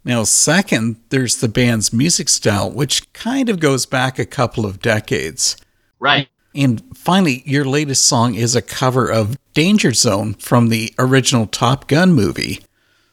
Now, 0.05 0.25
second, 0.25 0.97
there's 1.09 1.37
the 1.37 1.49
band's 1.49 1.93
music 1.93 2.29
style, 2.29 2.71
which 2.71 3.11
kind 3.15 3.49
of 3.49 3.61
goes 3.61 3.87
back 3.87 4.19
a 4.19 4.27
couple 4.27 4.67
of 4.67 4.83
decades. 4.83 5.57
Right. 5.99 6.29
And 6.55 6.83
finally, 6.95 7.43
your 7.47 7.65
latest 7.65 8.05
song 8.05 8.35
is 8.35 8.55
a 8.55 8.61
cover 8.61 9.11
of 9.11 9.39
Danger 9.55 9.93
Zone 9.93 10.35
from 10.35 10.69
the 10.69 10.93
original 10.99 11.47
Top 11.47 11.89
Gun 11.89 12.13
movie. 12.13 12.61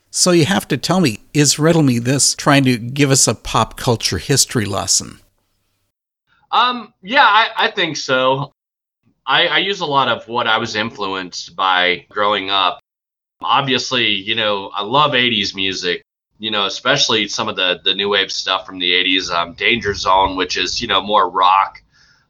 So 0.10 0.32
you 0.32 0.46
have 0.46 0.68
to 0.68 0.78
tell 0.78 1.00
me, 1.00 1.20
is 1.34 1.58
Riddle 1.58 1.84
Me 1.84 1.98
This 1.98 2.36
trying 2.36 2.66
to 2.66 2.78
give 2.78 3.10
us 3.10 3.28
a 3.28 3.36
pop 3.36 3.78
culture 3.78 4.18
history 4.18 4.66
lesson? 4.66 5.22
Um, 6.52 6.94
yeah, 7.02 7.24
I, 7.24 7.50
I 7.56 7.72
think 7.72 7.96
so. 7.96 8.52
I, 9.26 9.48
I 9.48 9.58
use 9.60 9.82
a 9.82 9.86
lot 9.86 10.08
of 10.08 10.28
what 10.28 10.48
I 10.48 10.58
was 10.58 10.76
influenced 10.76 11.56
by 11.56 12.06
growing 12.10 12.50
up. 12.50 12.80
Obviously, 13.42 14.08
you 14.08 14.36
know, 14.36 14.70
I 14.74 14.84
love 14.84 15.12
80s 15.12 15.56
music, 15.56 16.04
you 16.40 16.52
know, 16.52 16.66
especially 16.66 17.28
some 17.28 17.48
of 17.48 17.56
the, 17.56 17.80
the 17.84 17.94
new 17.94 18.10
wave 18.10 18.32
stuff 18.32 18.66
from 18.66 18.80
the 18.80 18.92
80s. 18.92 19.30
Um, 19.30 19.54
Danger 19.54 19.94
Zone, 19.94 20.36
which 20.36 20.58
is, 20.58 20.82
you 20.82 20.88
know, 20.88 21.02
more 21.02 21.30
rock 21.30 21.82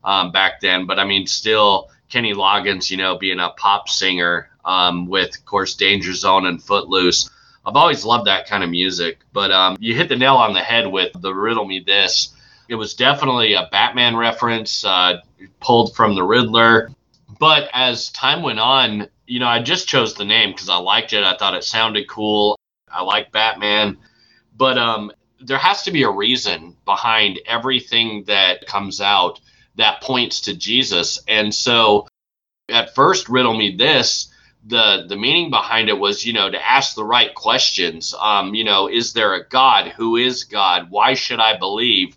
um, 0.04 0.32
back 0.32 0.62
then. 0.62 0.86
But 0.86 1.00
I 1.00 1.06
mean, 1.06 1.28
still, 1.28 1.90
Kenny 2.10 2.34
Loggins, 2.34 2.92
you 2.92 2.98
know, 2.98 3.18
being 3.18 3.40
a 3.40 3.50
pop 3.50 3.90
singer 3.90 4.50
um, 4.66 5.08
with, 5.08 5.38
of 5.38 5.46
course, 5.46 5.76
Danger 5.76 6.14
Zone 6.14 6.46
and 6.46 6.62
Footloose. 6.62 7.30
I've 7.66 7.76
always 7.76 8.04
loved 8.06 8.28
that 8.28 8.48
kind 8.48 8.64
of 8.64 8.70
music. 8.70 9.20
But 9.34 9.52
um, 9.52 9.78
you 9.80 9.96
hit 9.96 10.10
the 10.10 10.16
nail 10.16 10.36
on 10.36 10.54
the 10.54 10.62
head 10.62 10.88
with 10.88 11.12
the 11.20 11.34
Riddle 11.34 11.66
Me 11.66 11.80
This. 11.80 12.36
It 12.72 12.76
was 12.76 12.94
definitely 12.94 13.54
a 13.54 13.68
Batman 13.70 14.16
reference 14.16 14.86
uh, 14.86 15.20
pulled 15.60 15.94
from 15.94 16.16
the 16.16 16.24
Riddler. 16.24 16.90
But 17.38 17.70
as 17.74 18.12
time 18.12 18.44
went 18.44 18.62
on, 18.62 19.10
you 19.28 19.40
know, 19.40 19.48
I 19.48 19.62
just 19.62 19.90
chose 19.90 20.14
the 20.14 20.24
name 20.24 20.52
because 20.52 20.70
I 20.70 20.78
liked 20.78 21.12
it. 21.12 21.26
I 21.26 21.36
thought 21.36 21.54
it 21.54 21.66
sounded 21.66 22.08
cool. 22.08 22.58
I 22.90 23.04
like 23.04 23.34
Batman. 23.34 23.98
But 24.56 24.78
um, 24.78 25.12
there 25.42 25.58
has 25.58 25.84
to 25.84 25.92
be 25.92 26.04
a 26.04 26.10
reason 26.10 26.78
behind 26.86 27.42
everything 27.46 28.24
that 28.28 28.66
comes 28.68 29.02
out 29.02 29.42
that 29.76 30.02
points 30.02 30.40
to 30.42 30.56
Jesus. 30.56 31.20
And 31.28 31.54
so 31.54 32.08
at 32.70 32.96
first, 32.96 33.28
Riddle 33.28 33.58
Me 33.58 33.76
This, 33.76 34.34
the 34.66 35.08
the 35.10 35.18
meaning 35.18 35.50
behind 35.50 35.90
it 35.90 36.00
was 36.00 36.26
you 36.26 36.32
know 36.32 36.50
to 36.50 36.70
ask 36.70 36.96
the 36.96 37.04
right 37.04 37.34
questions 37.34 38.14
um 38.20 38.54
you 38.54 38.64
know 38.64 38.88
is 38.88 39.12
there 39.12 39.34
a 39.34 39.48
god 39.48 39.88
who 39.88 40.18
is 40.18 40.44
god 40.44 40.92
why 40.92 41.16
should 41.16 41.40
i 41.40 41.58
believe 41.58 42.16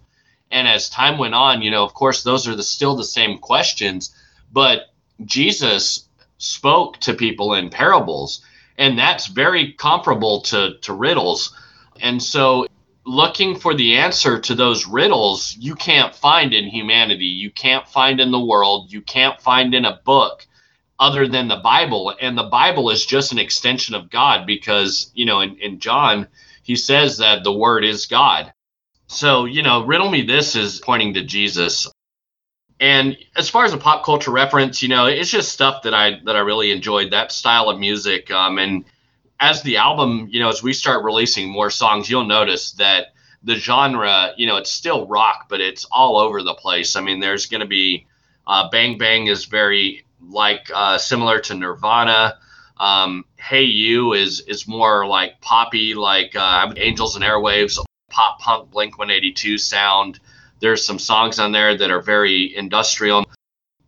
and 0.50 0.68
as 0.68 0.88
time 0.88 1.18
went 1.18 1.34
on 1.34 1.62
you 1.62 1.70
know 1.70 1.84
of 1.84 1.94
course 1.94 2.22
those 2.22 2.46
are 2.48 2.56
the 2.56 2.62
still 2.62 2.96
the 2.96 3.04
same 3.04 3.38
questions 3.38 4.14
but 4.52 4.92
jesus 5.24 6.08
spoke 6.38 6.98
to 6.98 7.14
people 7.14 7.54
in 7.54 7.70
parables 7.70 8.44
and 8.78 8.98
that's 8.98 9.26
very 9.26 9.72
comparable 9.72 10.40
to 10.40 10.78
to 10.80 10.92
riddles 10.92 11.56
and 12.00 12.22
so 12.22 12.66
looking 13.06 13.58
for 13.58 13.74
the 13.74 13.96
answer 13.96 14.40
to 14.40 14.54
those 14.54 14.86
riddles 14.86 15.56
you 15.58 15.74
can't 15.74 16.14
find 16.14 16.52
in 16.54 16.64
humanity 16.64 17.26
you 17.26 17.50
can't 17.50 17.86
find 17.88 18.20
in 18.20 18.30
the 18.30 18.40
world 18.40 18.92
you 18.92 19.00
can't 19.00 19.40
find 19.40 19.74
in 19.74 19.84
a 19.84 20.00
book 20.04 20.46
other 21.04 21.28
than 21.28 21.48
the 21.48 21.56
Bible. 21.56 22.14
And 22.18 22.38
the 22.38 22.44
Bible 22.44 22.88
is 22.88 23.04
just 23.04 23.30
an 23.30 23.38
extension 23.38 23.94
of 23.94 24.08
God 24.08 24.46
because, 24.46 25.10
you 25.14 25.26
know, 25.26 25.40
in, 25.40 25.58
in 25.58 25.78
John, 25.78 26.28
he 26.62 26.76
says 26.76 27.18
that 27.18 27.44
the 27.44 27.52
word 27.52 27.84
is 27.84 28.06
God. 28.06 28.53
So, 29.14 29.44
you 29.44 29.62
know, 29.62 29.84
Riddle 29.84 30.10
Me 30.10 30.22
This 30.22 30.56
is 30.56 30.80
pointing 30.80 31.14
to 31.14 31.22
Jesus. 31.22 31.88
And 32.80 33.16
as 33.36 33.48
far 33.48 33.64
as 33.64 33.72
a 33.72 33.78
pop 33.78 34.04
culture 34.04 34.32
reference, 34.32 34.82
you 34.82 34.88
know, 34.88 35.06
it's 35.06 35.30
just 35.30 35.52
stuff 35.52 35.82
that 35.82 35.94
I 35.94 36.18
that 36.24 36.34
I 36.34 36.40
really 36.40 36.72
enjoyed 36.72 37.12
that 37.12 37.30
style 37.30 37.70
of 37.70 37.78
music. 37.78 38.32
Um, 38.32 38.58
and 38.58 38.84
as 39.38 39.62
the 39.62 39.76
album, 39.76 40.26
you 40.32 40.40
know, 40.40 40.48
as 40.48 40.64
we 40.64 40.72
start 40.72 41.04
releasing 41.04 41.48
more 41.48 41.70
songs, 41.70 42.10
you'll 42.10 42.26
notice 42.26 42.72
that 42.72 43.14
the 43.44 43.54
genre, 43.54 44.32
you 44.36 44.48
know, 44.48 44.56
it's 44.56 44.72
still 44.72 45.06
rock, 45.06 45.46
but 45.48 45.60
it's 45.60 45.84
all 45.92 46.18
over 46.18 46.42
the 46.42 46.54
place. 46.54 46.96
I 46.96 47.00
mean, 47.00 47.20
there's 47.20 47.46
going 47.46 47.60
to 47.60 47.66
be 47.66 48.06
uh, 48.48 48.68
Bang 48.68 48.98
Bang 48.98 49.28
is 49.28 49.44
very 49.44 50.04
like 50.20 50.72
uh, 50.74 50.98
similar 50.98 51.38
to 51.38 51.54
Nirvana. 51.54 52.38
Um, 52.78 53.24
hey 53.36 53.62
You 53.62 54.14
is 54.14 54.40
is 54.40 54.66
more 54.66 55.06
like 55.06 55.40
poppy, 55.40 55.94
like 55.94 56.34
uh, 56.34 56.72
Angels 56.76 57.14
and 57.14 57.24
Airwaves, 57.24 57.78
pop 58.14 58.38
punk, 58.38 58.70
Blink 58.70 58.96
182 58.96 59.58
sound. 59.58 60.20
There's 60.60 60.86
some 60.86 61.00
songs 61.00 61.38
on 61.40 61.50
there 61.50 61.76
that 61.76 61.90
are 61.90 62.00
very 62.00 62.56
industrial. 62.56 63.24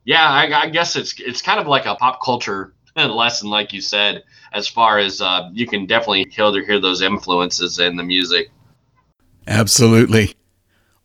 Yeah, 0.05 0.29
I, 0.29 0.63
I 0.63 0.69
guess 0.69 0.97
it's 0.97 1.19
it's 1.21 1.41
kind 1.41 1.61
of 1.61 1.67
like 1.69 1.87
a 1.87 1.95
pop 1.95 2.21
culture 2.23 2.75
lesson, 2.97 3.49
like 3.49 3.73
you 3.73 3.81
said, 3.81 4.25
as 4.53 4.67
far 4.67 4.99
as 4.99 5.21
uh, 5.21 5.49
you 5.53 5.67
can 5.67 5.87
definitely 5.87 6.27
hear, 6.31 6.53
hear 6.65 6.81
those 6.81 7.03
influences 7.03 7.79
in 7.79 7.97
the 7.97 8.03
music. 8.03 8.51
Absolutely. 9.47 10.35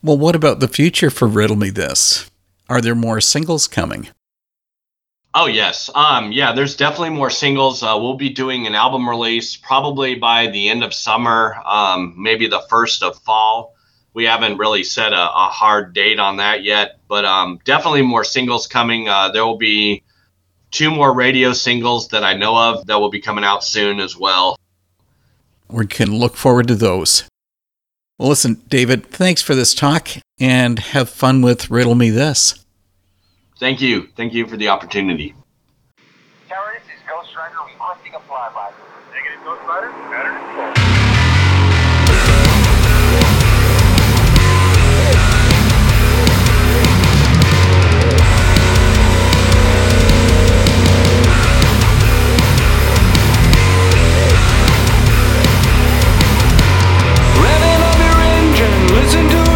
Well, 0.02 0.18
what 0.18 0.34
about 0.34 0.58
the 0.58 0.68
future 0.68 1.10
for 1.10 1.28
Riddle 1.28 1.56
Me 1.56 1.70
This? 1.70 2.28
Are 2.68 2.80
there 2.80 2.96
more 2.96 3.20
singles 3.20 3.68
coming? 3.68 4.08
Oh 5.34 5.46
yes, 5.46 5.88
um, 5.94 6.30
yeah. 6.30 6.52
There's 6.52 6.76
definitely 6.76 7.10
more 7.10 7.30
singles. 7.30 7.82
Uh, 7.82 7.96
we'll 7.98 8.16
be 8.16 8.28
doing 8.28 8.66
an 8.66 8.74
album 8.74 9.08
release 9.08 9.56
probably 9.56 10.14
by 10.14 10.48
the 10.48 10.68
end 10.68 10.84
of 10.84 10.92
summer, 10.92 11.56
um, 11.64 12.14
maybe 12.18 12.48
the 12.48 12.60
first 12.68 13.02
of 13.02 13.18
fall. 13.22 13.74
We 14.14 14.24
haven't 14.24 14.58
really 14.58 14.84
set 14.84 15.14
a, 15.14 15.22
a 15.22 15.48
hard 15.48 15.94
date 15.94 16.18
on 16.18 16.36
that 16.36 16.62
yet, 16.64 16.98
but 17.08 17.24
um, 17.24 17.60
definitely 17.64 18.02
more 18.02 18.24
singles 18.24 18.66
coming. 18.66 19.08
Uh, 19.08 19.30
there 19.30 19.46
will 19.46 19.56
be 19.56 20.02
two 20.70 20.90
more 20.90 21.14
radio 21.14 21.54
singles 21.54 22.08
that 22.08 22.24
I 22.24 22.34
know 22.34 22.54
of 22.54 22.86
that 22.86 23.00
will 23.00 23.10
be 23.10 23.20
coming 23.20 23.44
out 23.44 23.64
soon 23.64 24.00
as 24.00 24.14
well. 24.14 24.58
We 25.70 25.86
can 25.86 26.14
look 26.14 26.36
forward 26.36 26.68
to 26.68 26.74
those. 26.74 27.24
Well, 28.18 28.28
listen, 28.28 28.60
David, 28.68 29.06
thanks 29.06 29.40
for 29.40 29.54
this 29.54 29.72
talk 29.72 30.08
and 30.38 30.78
have 30.78 31.08
fun 31.08 31.40
with 31.40 31.70
Riddle 31.70 31.94
Me 31.94 32.10
This. 32.10 32.61
Thank 33.58 33.80
you. 33.80 34.08
Thank 34.16 34.32
you 34.34 34.46
for 34.46 34.56
the 34.56 34.68
opportunity. 34.68 35.34
Tower, 36.48 36.72
this 36.74 36.82
is 36.96 37.02
Ghost 37.08 37.36
Rider 37.36 37.54
requesting 37.66 38.14
a 38.14 38.20
flyby. 38.20 38.72
Negative 39.12 39.44
Ghost 39.44 39.62
Rider, 39.68 39.90
pattern 40.10 40.82
Revving 57.38 57.80
up 57.80 57.98
your 57.98 58.18
engine, 58.20 58.94
listen 58.94 59.28
to 59.28 59.51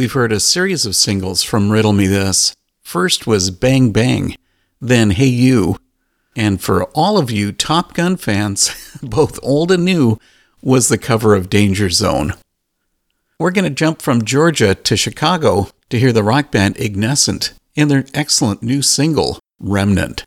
we've 0.00 0.12
heard 0.14 0.32
a 0.32 0.40
series 0.40 0.86
of 0.86 0.96
singles 0.96 1.42
from 1.42 1.70
Riddle 1.70 1.92
Me 1.92 2.06
This. 2.06 2.56
First 2.80 3.26
was 3.26 3.50
Bang 3.50 3.92
Bang, 3.92 4.34
then 4.80 5.10
Hey 5.10 5.26
You. 5.26 5.76
And 6.34 6.58
for 6.58 6.84
all 6.94 7.18
of 7.18 7.30
you 7.30 7.52
Top 7.52 7.92
Gun 7.92 8.16
fans, 8.16 8.98
both 9.02 9.38
old 9.42 9.70
and 9.70 9.84
new, 9.84 10.18
was 10.62 10.88
the 10.88 10.96
cover 10.96 11.34
of 11.34 11.50
Danger 11.50 11.90
Zone. 11.90 12.32
We're 13.38 13.50
going 13.50 13.66
to 13.66 13.70
jump 13.74 14.00
from 14.00 14.24
Georgia 14.24 14.74
to 14.74 14.96
Chicago 14.96 15.68
to 15.90 15.98
hear 15.98 16.14
the 16.14 16.24
rock 16.24 16.50
band 16.50 16.80
Ignescent 16.80 17.52
in 17.74 17.88
their 17.88 18.06
excellent 18.14 18.62
new 18.62 18.80
single, 18.80 19.38
Remnant. 19.58 20.24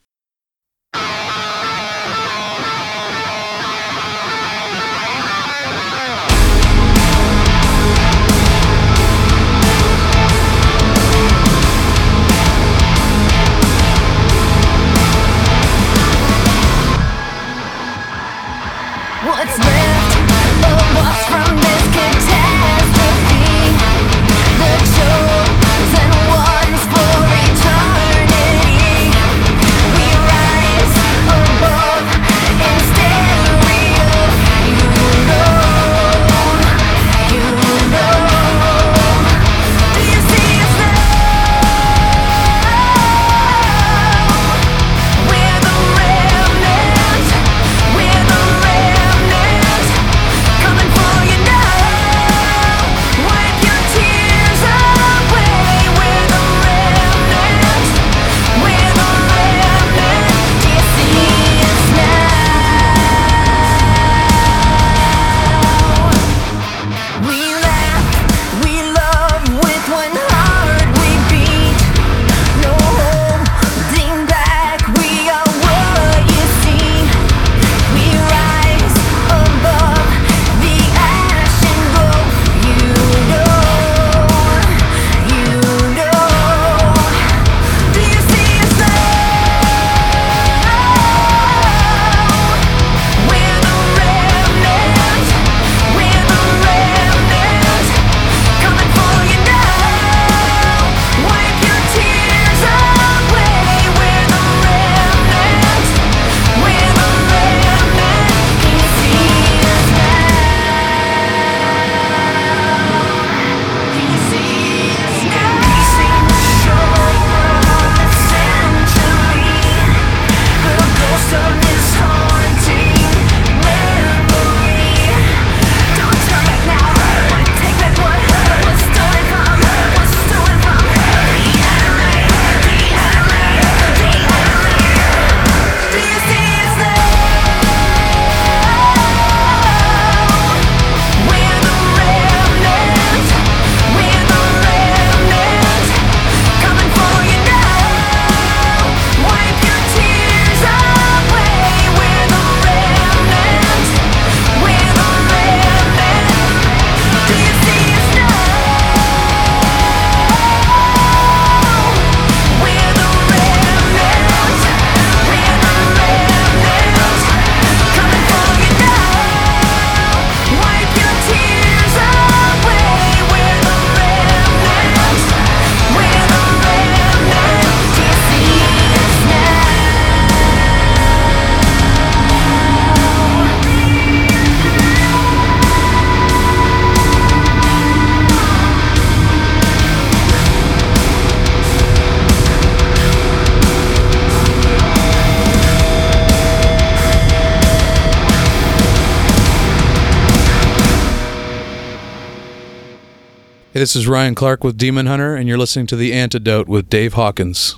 This 203.83 203.97
is 203.97 204.07
Ryan 204.07 204.33
Clark 204.33 204.63
with 204.63 204.77
Demon 204.77 205.07
Hunter, 205.07 205.35
and 205.35 205.45
you're 205.45 205.57
listening 205.57 205.87
to 205.87 205.97
The 205.97 206.13
Antidote 206.13 206.69
with 206.69 206.87
Dave 206.87 207.15
Hawkins. 207.15 207.75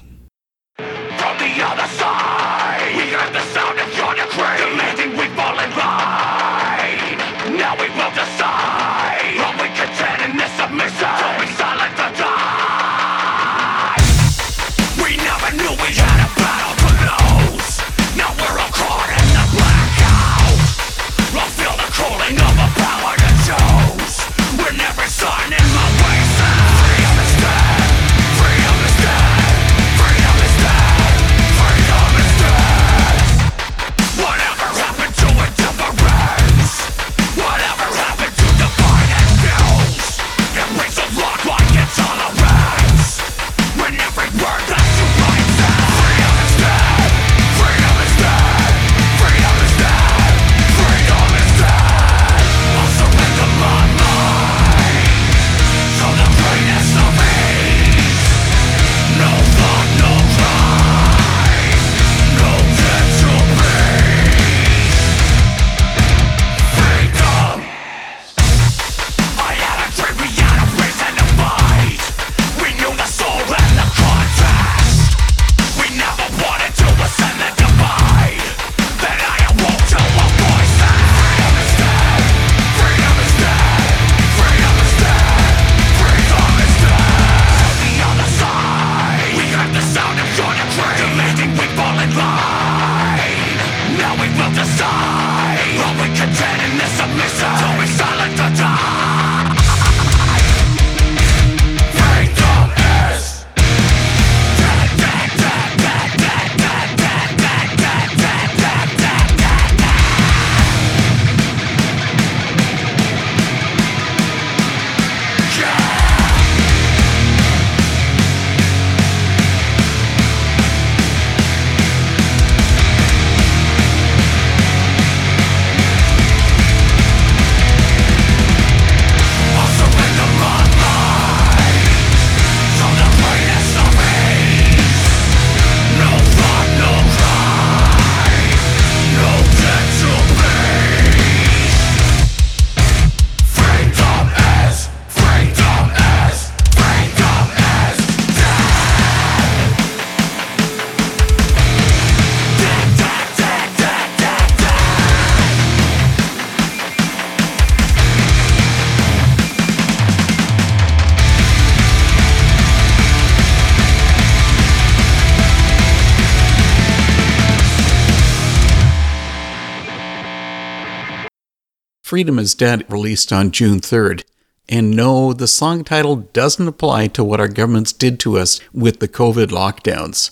Freedom 172.16 172.40
is 172.40 172.56
Dead 172.56 172.90
released 172.90 173.34
on 173.34 173.52
June 173.52 173.82
3rd. 173.82 174.24
And 174.70 174.92
no, 174.92 175.34
the 175.34 175.50
song 175.50 175.84
title 175.84 176.16
doesn't 176.16 176.66
apply 176.66 177.08
to 177.08 177.26
what 177.26 177.42
our 177.42 177.50
governments 177.50 177.92
did 177.92 178.22
to 178.22 178.38
us 178.38 178.62
with 178.72 179.02
the 179.02 179.10
COVID 179.10 179.48
lockdowns. 179.48 180.32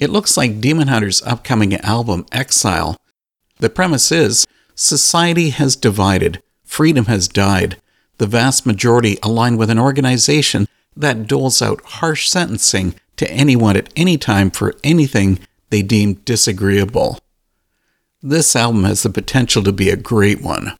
It 0.00 0.08
looks 0.08 0.38
like 0.38 0.62
Demon 0.62 0.88
Hunter's 0.88 1.20
upcoming 1.24 1.74
album, 1.74 2.24
Exile. 2.32 2.96
The 3.58 3.68
premise 3.68 4.10
is 4.10 4.46
society 4.74 5.50
has 5.50 5.76
divided, 5.76 6.42
freedom 6.64 7.04
has 7.04 7.28
died. 7.28 7.76
The 8.16 8.26
vast 8.26 8.64
majority 8.64 9.18
align 9.22 9.58
with 9.58 9.68
an 9.68 9.78
organization 9.78 10.66
that 10.96 11.26
doles 11.26 11.60
out 11.60 11.84
harsh 11.84 12.26
sentencing 12.26 12.94
to 13.18 13.30
anyone 13.30 13.76
at 13.76 13.92
any 13.96 14.16
time 14.16 14.50
for 14.50 14.76
anything 14.82 15.40
they 15.68 15.82
deem 15.82 16.14
disagreeable. 16.24 17.18
This 18.22 18.56
album 18.56 18.84
has 18.84 19.02
the 19.02 19.10
potential 19.10 19.62
to 19.64 19.72
be 19.72 19.90
a 19.90 19.96
great 19.96 20.40
one. 20.40 20.72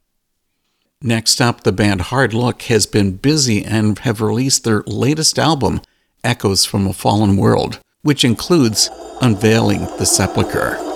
Next 1.05 1.41
up, 1.41 1.65
the 1.65 1.73
band 1.73 2.01
Hard 2.01 2.33
Look 2.33 2.63
has 2.63 2.87
been 2.87 3.17
busy 3.17 3.65
and 3.65 3.99
have 4.01 4.21
released 4.21 4.63
their 4.63 4.85
latest 4.87 5.37
album, 5.37 5.81
Echoes 6.23 6.65
from 6.65 6.87
a 6.87 6.93
Fallen 6.93 7.37
World, 7.37 7.81
which 8.03 8.25
includes 8.25 8.89
Unveiling 9.21 9.81
the 9.99 10.07
Sepulchre. 10.07 10.92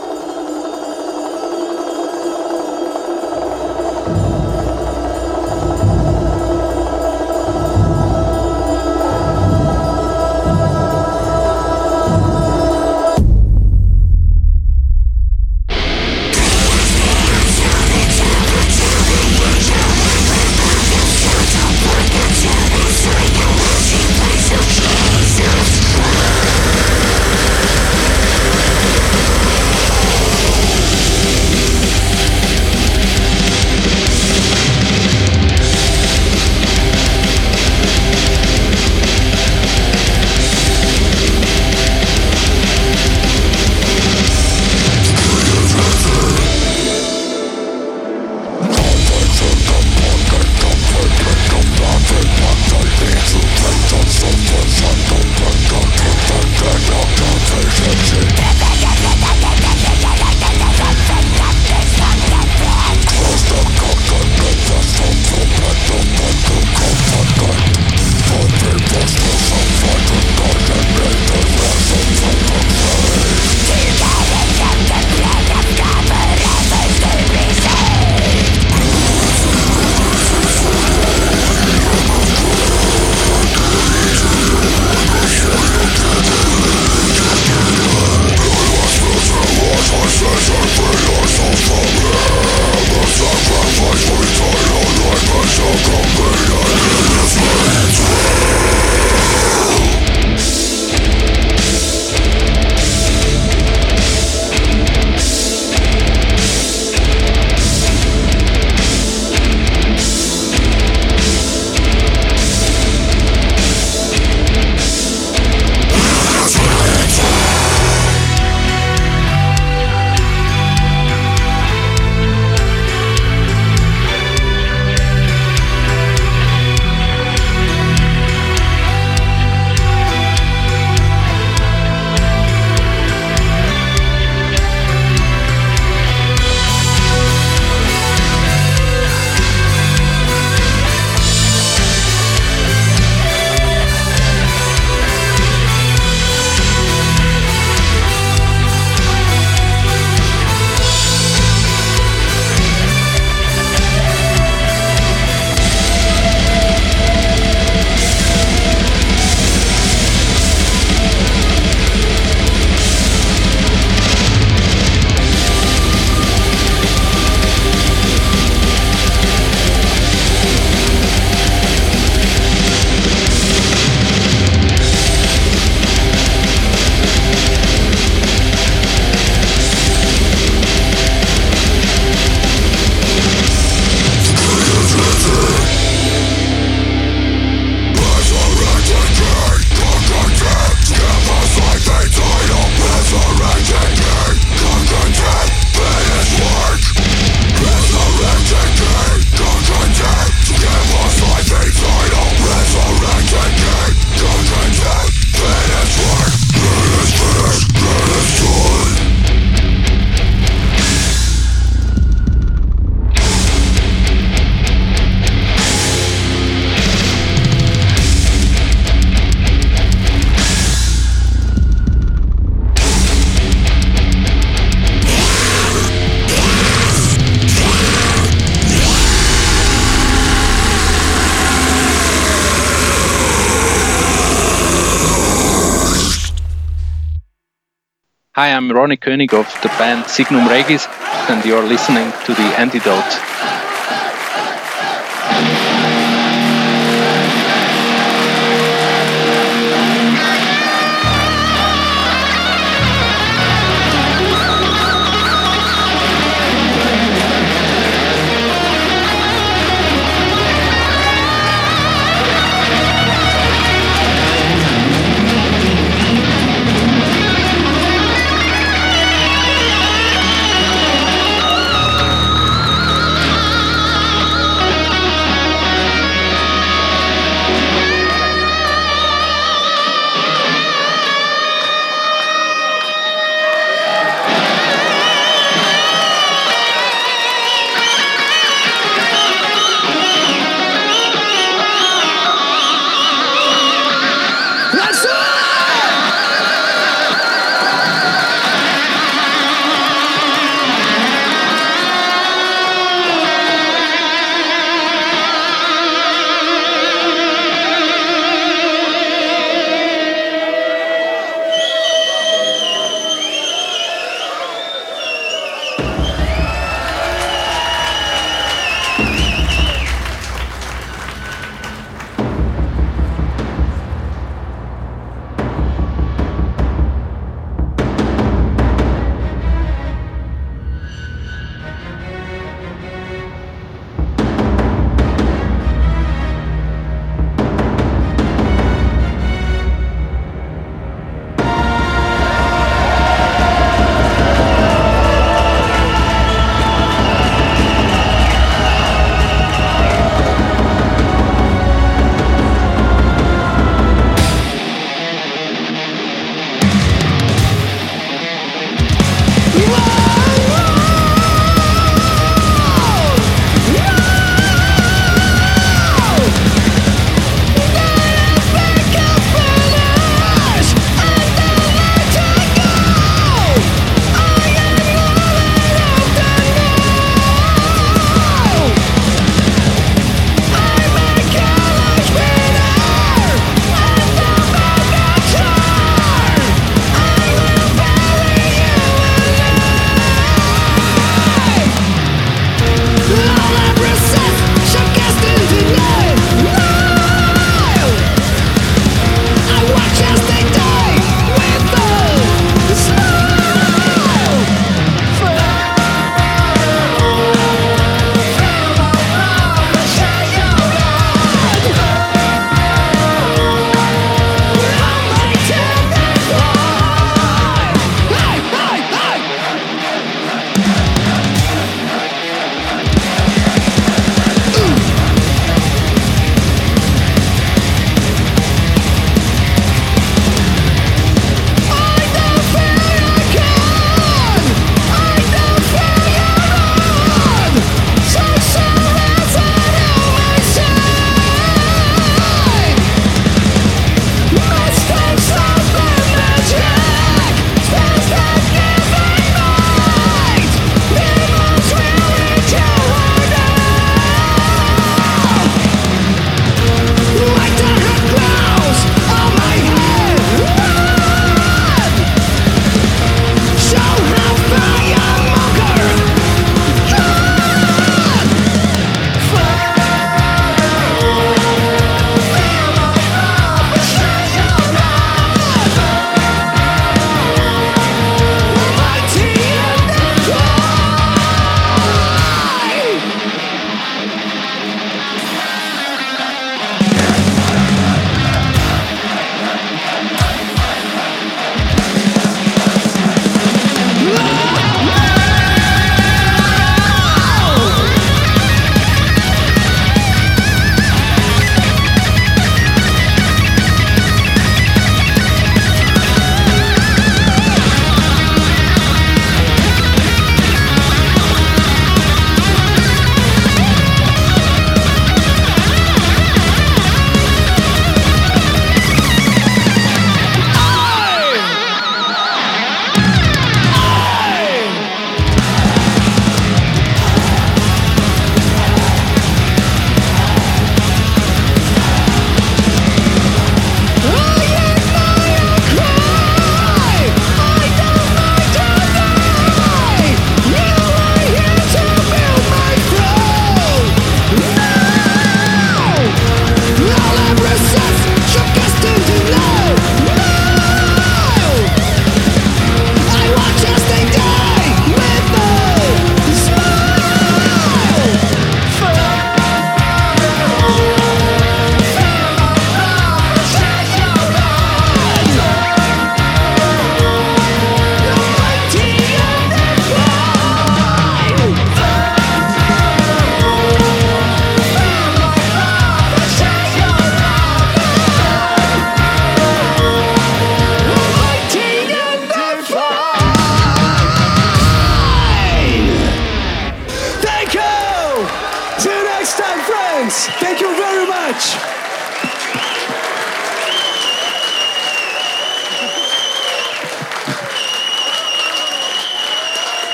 Hi, 238.47 238.53
I'm 238.53 238.70
Ronnie 238.70 238.97
König 238.97 239.32
of 239.34 239.49
the 239.62 239.68
band 239.70 240.07
Signum 240.07 240.47
Regis, 240.47 240.86
and 241.28 241.44
you're 241.44 241.66
listening 241.66 242.12
to 242.26 242.32
The 242.32 242.49
Antidote. 242.61 243.36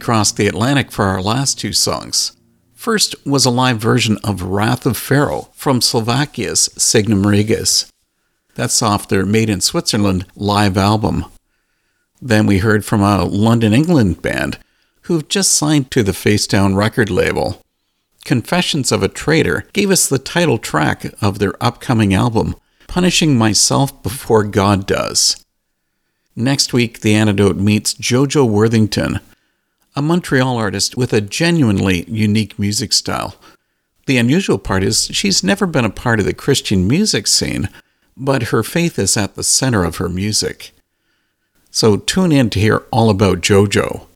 Crossed 0.00 0.36
the 0.36 0.46
Atlantic 0.46 0.90
for 0.90 1.04
our 1.04 1.22
last 1.22 1.58
two 1.58 1.72
songs. 1.72 2.36
First 2.74 3.14
was 3.26 3.44
a 3.44 3.50
live 3.50 3.78
version 3.78 4.18
of 4.24 4.42
Wrath 4.42 4.86
of 4.86 4.96
Pharaoh 4.96 5.50
from 5.52 5.80
Slovakia's 5.80 6.70
Signum 6.76 7.26
Regis. 7.26 7.92
That's 8.54 8.82
off 8.82 9.08
their 9.08 9.26
Made 9.26 9.50
in 9.50 9.60
Switzerland 9.60 10.26
live 10.34 10.76
album. 10.76 11.26
Then 12.22 12.46
we 12.46 12.58
heard 12.58 12.84
from 12.84 13.02
a 13.02 13.24
London, 13.24 13.72
England 13.72 14.22
band 14.22 14.58
who've 15.02 15.28
just 15.28 15.52
signed 15.52 15.90
to 15.90 16.02
the 16.02 16.12
Facedown 16.12 16.76
record 16.76 17.10
label. 17.10 17.62
Confessions 18.24 18.92
of 18.92 19.02
a 19.02 19.08
Traitor 19.08 19.66
gave 19.72 19.90
us 19.90 20.08
the 20.08 20.18
title 20.18 20.58
track 20.58 21.06
of 21.22 21.38
their 21.38 21.54
upcoming 21.62 22.14
album, 22.14 22.54
Punishing 22.86 23.36
Myself 23.36 24.02
Before 24.02 24.44
God 24.44 24.86
Does. 24.86 25.44
Next 26.36 26.72
week, 26.72 27.00
The 27.00 27.14
Antidote 27.14 27.56
meets 27.56 27.94
Jojo 27.94 28.48
Worthington, 28.48 29.20
a 29.96 30.02
Montreal 30.02 30.56
artist 30.56 30.96
with 30.96 31.12
a 31.12 31.20
genuinely 31.20 32.04
unique 32.08 32.58
music 32.58 32.92
style. 32.92 33.36
The 34.06 34.18
unusual 34.18 34.58
part 34.58 34.82
is 34.82 35.06
she's 35.12 35.44
never 35.44 35.66
been 35.66 35.84
a 35.84 35.90
part 35.90 36.20
of 36.20 36.26
the 36.26 36.34
Christian 36.34 36.88
music 36.88 37.26
scene, 37.26 37.68
but 38.16 38.44
her 38.44 38.62
faith 38.62 38.98
is 38.98 39.16
at 39.16 39.34
the 39.34 39.42
center 39.42 39.84
of 39.84 39.96
her 39.96 40.08
music. 40.08 40.72
So 41.70 41.96
tune 41.96 42.32
in 42.32 42.50
to 42.50 42.60
hear 42.60 42.84
all 42.90 43.10
about 43.10 43.40
JoJo. 43.40 44.06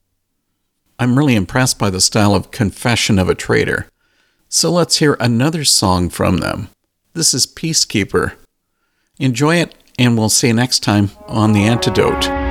I'm 0.98 1.18
really 1.18 1.34
impressed 1.34 1.78
by 1.78 1.90
the 1.90 2.00
style 2.00 2.34
of 2.34 2.50
Confession 2.50 3.18
of 3.18 3.28
a 3.28 3.34
Traitor. 3.34 3.88
So 4.48 4.70
let's 4.70 4.98
hear 4.98 5.16
another 5.18 5.64
song 5.64 6.08
from 6.08 6.38
them. 6.38 6.68
This 7.14 7.34
is 7.34 7.46
Peacekeeper. 7.46 8.34
Enjoy 9.18 9.56
it, 9.56 9.74
and 9.98 10.18
we'll 10.18 10.28
see 10.28 10.48
you 10.48 10.54
next 10.54 10.80
time 10.80 11.10
on 11.26 11.52
The 11.52 11.64
Antidote. 11.64 12.43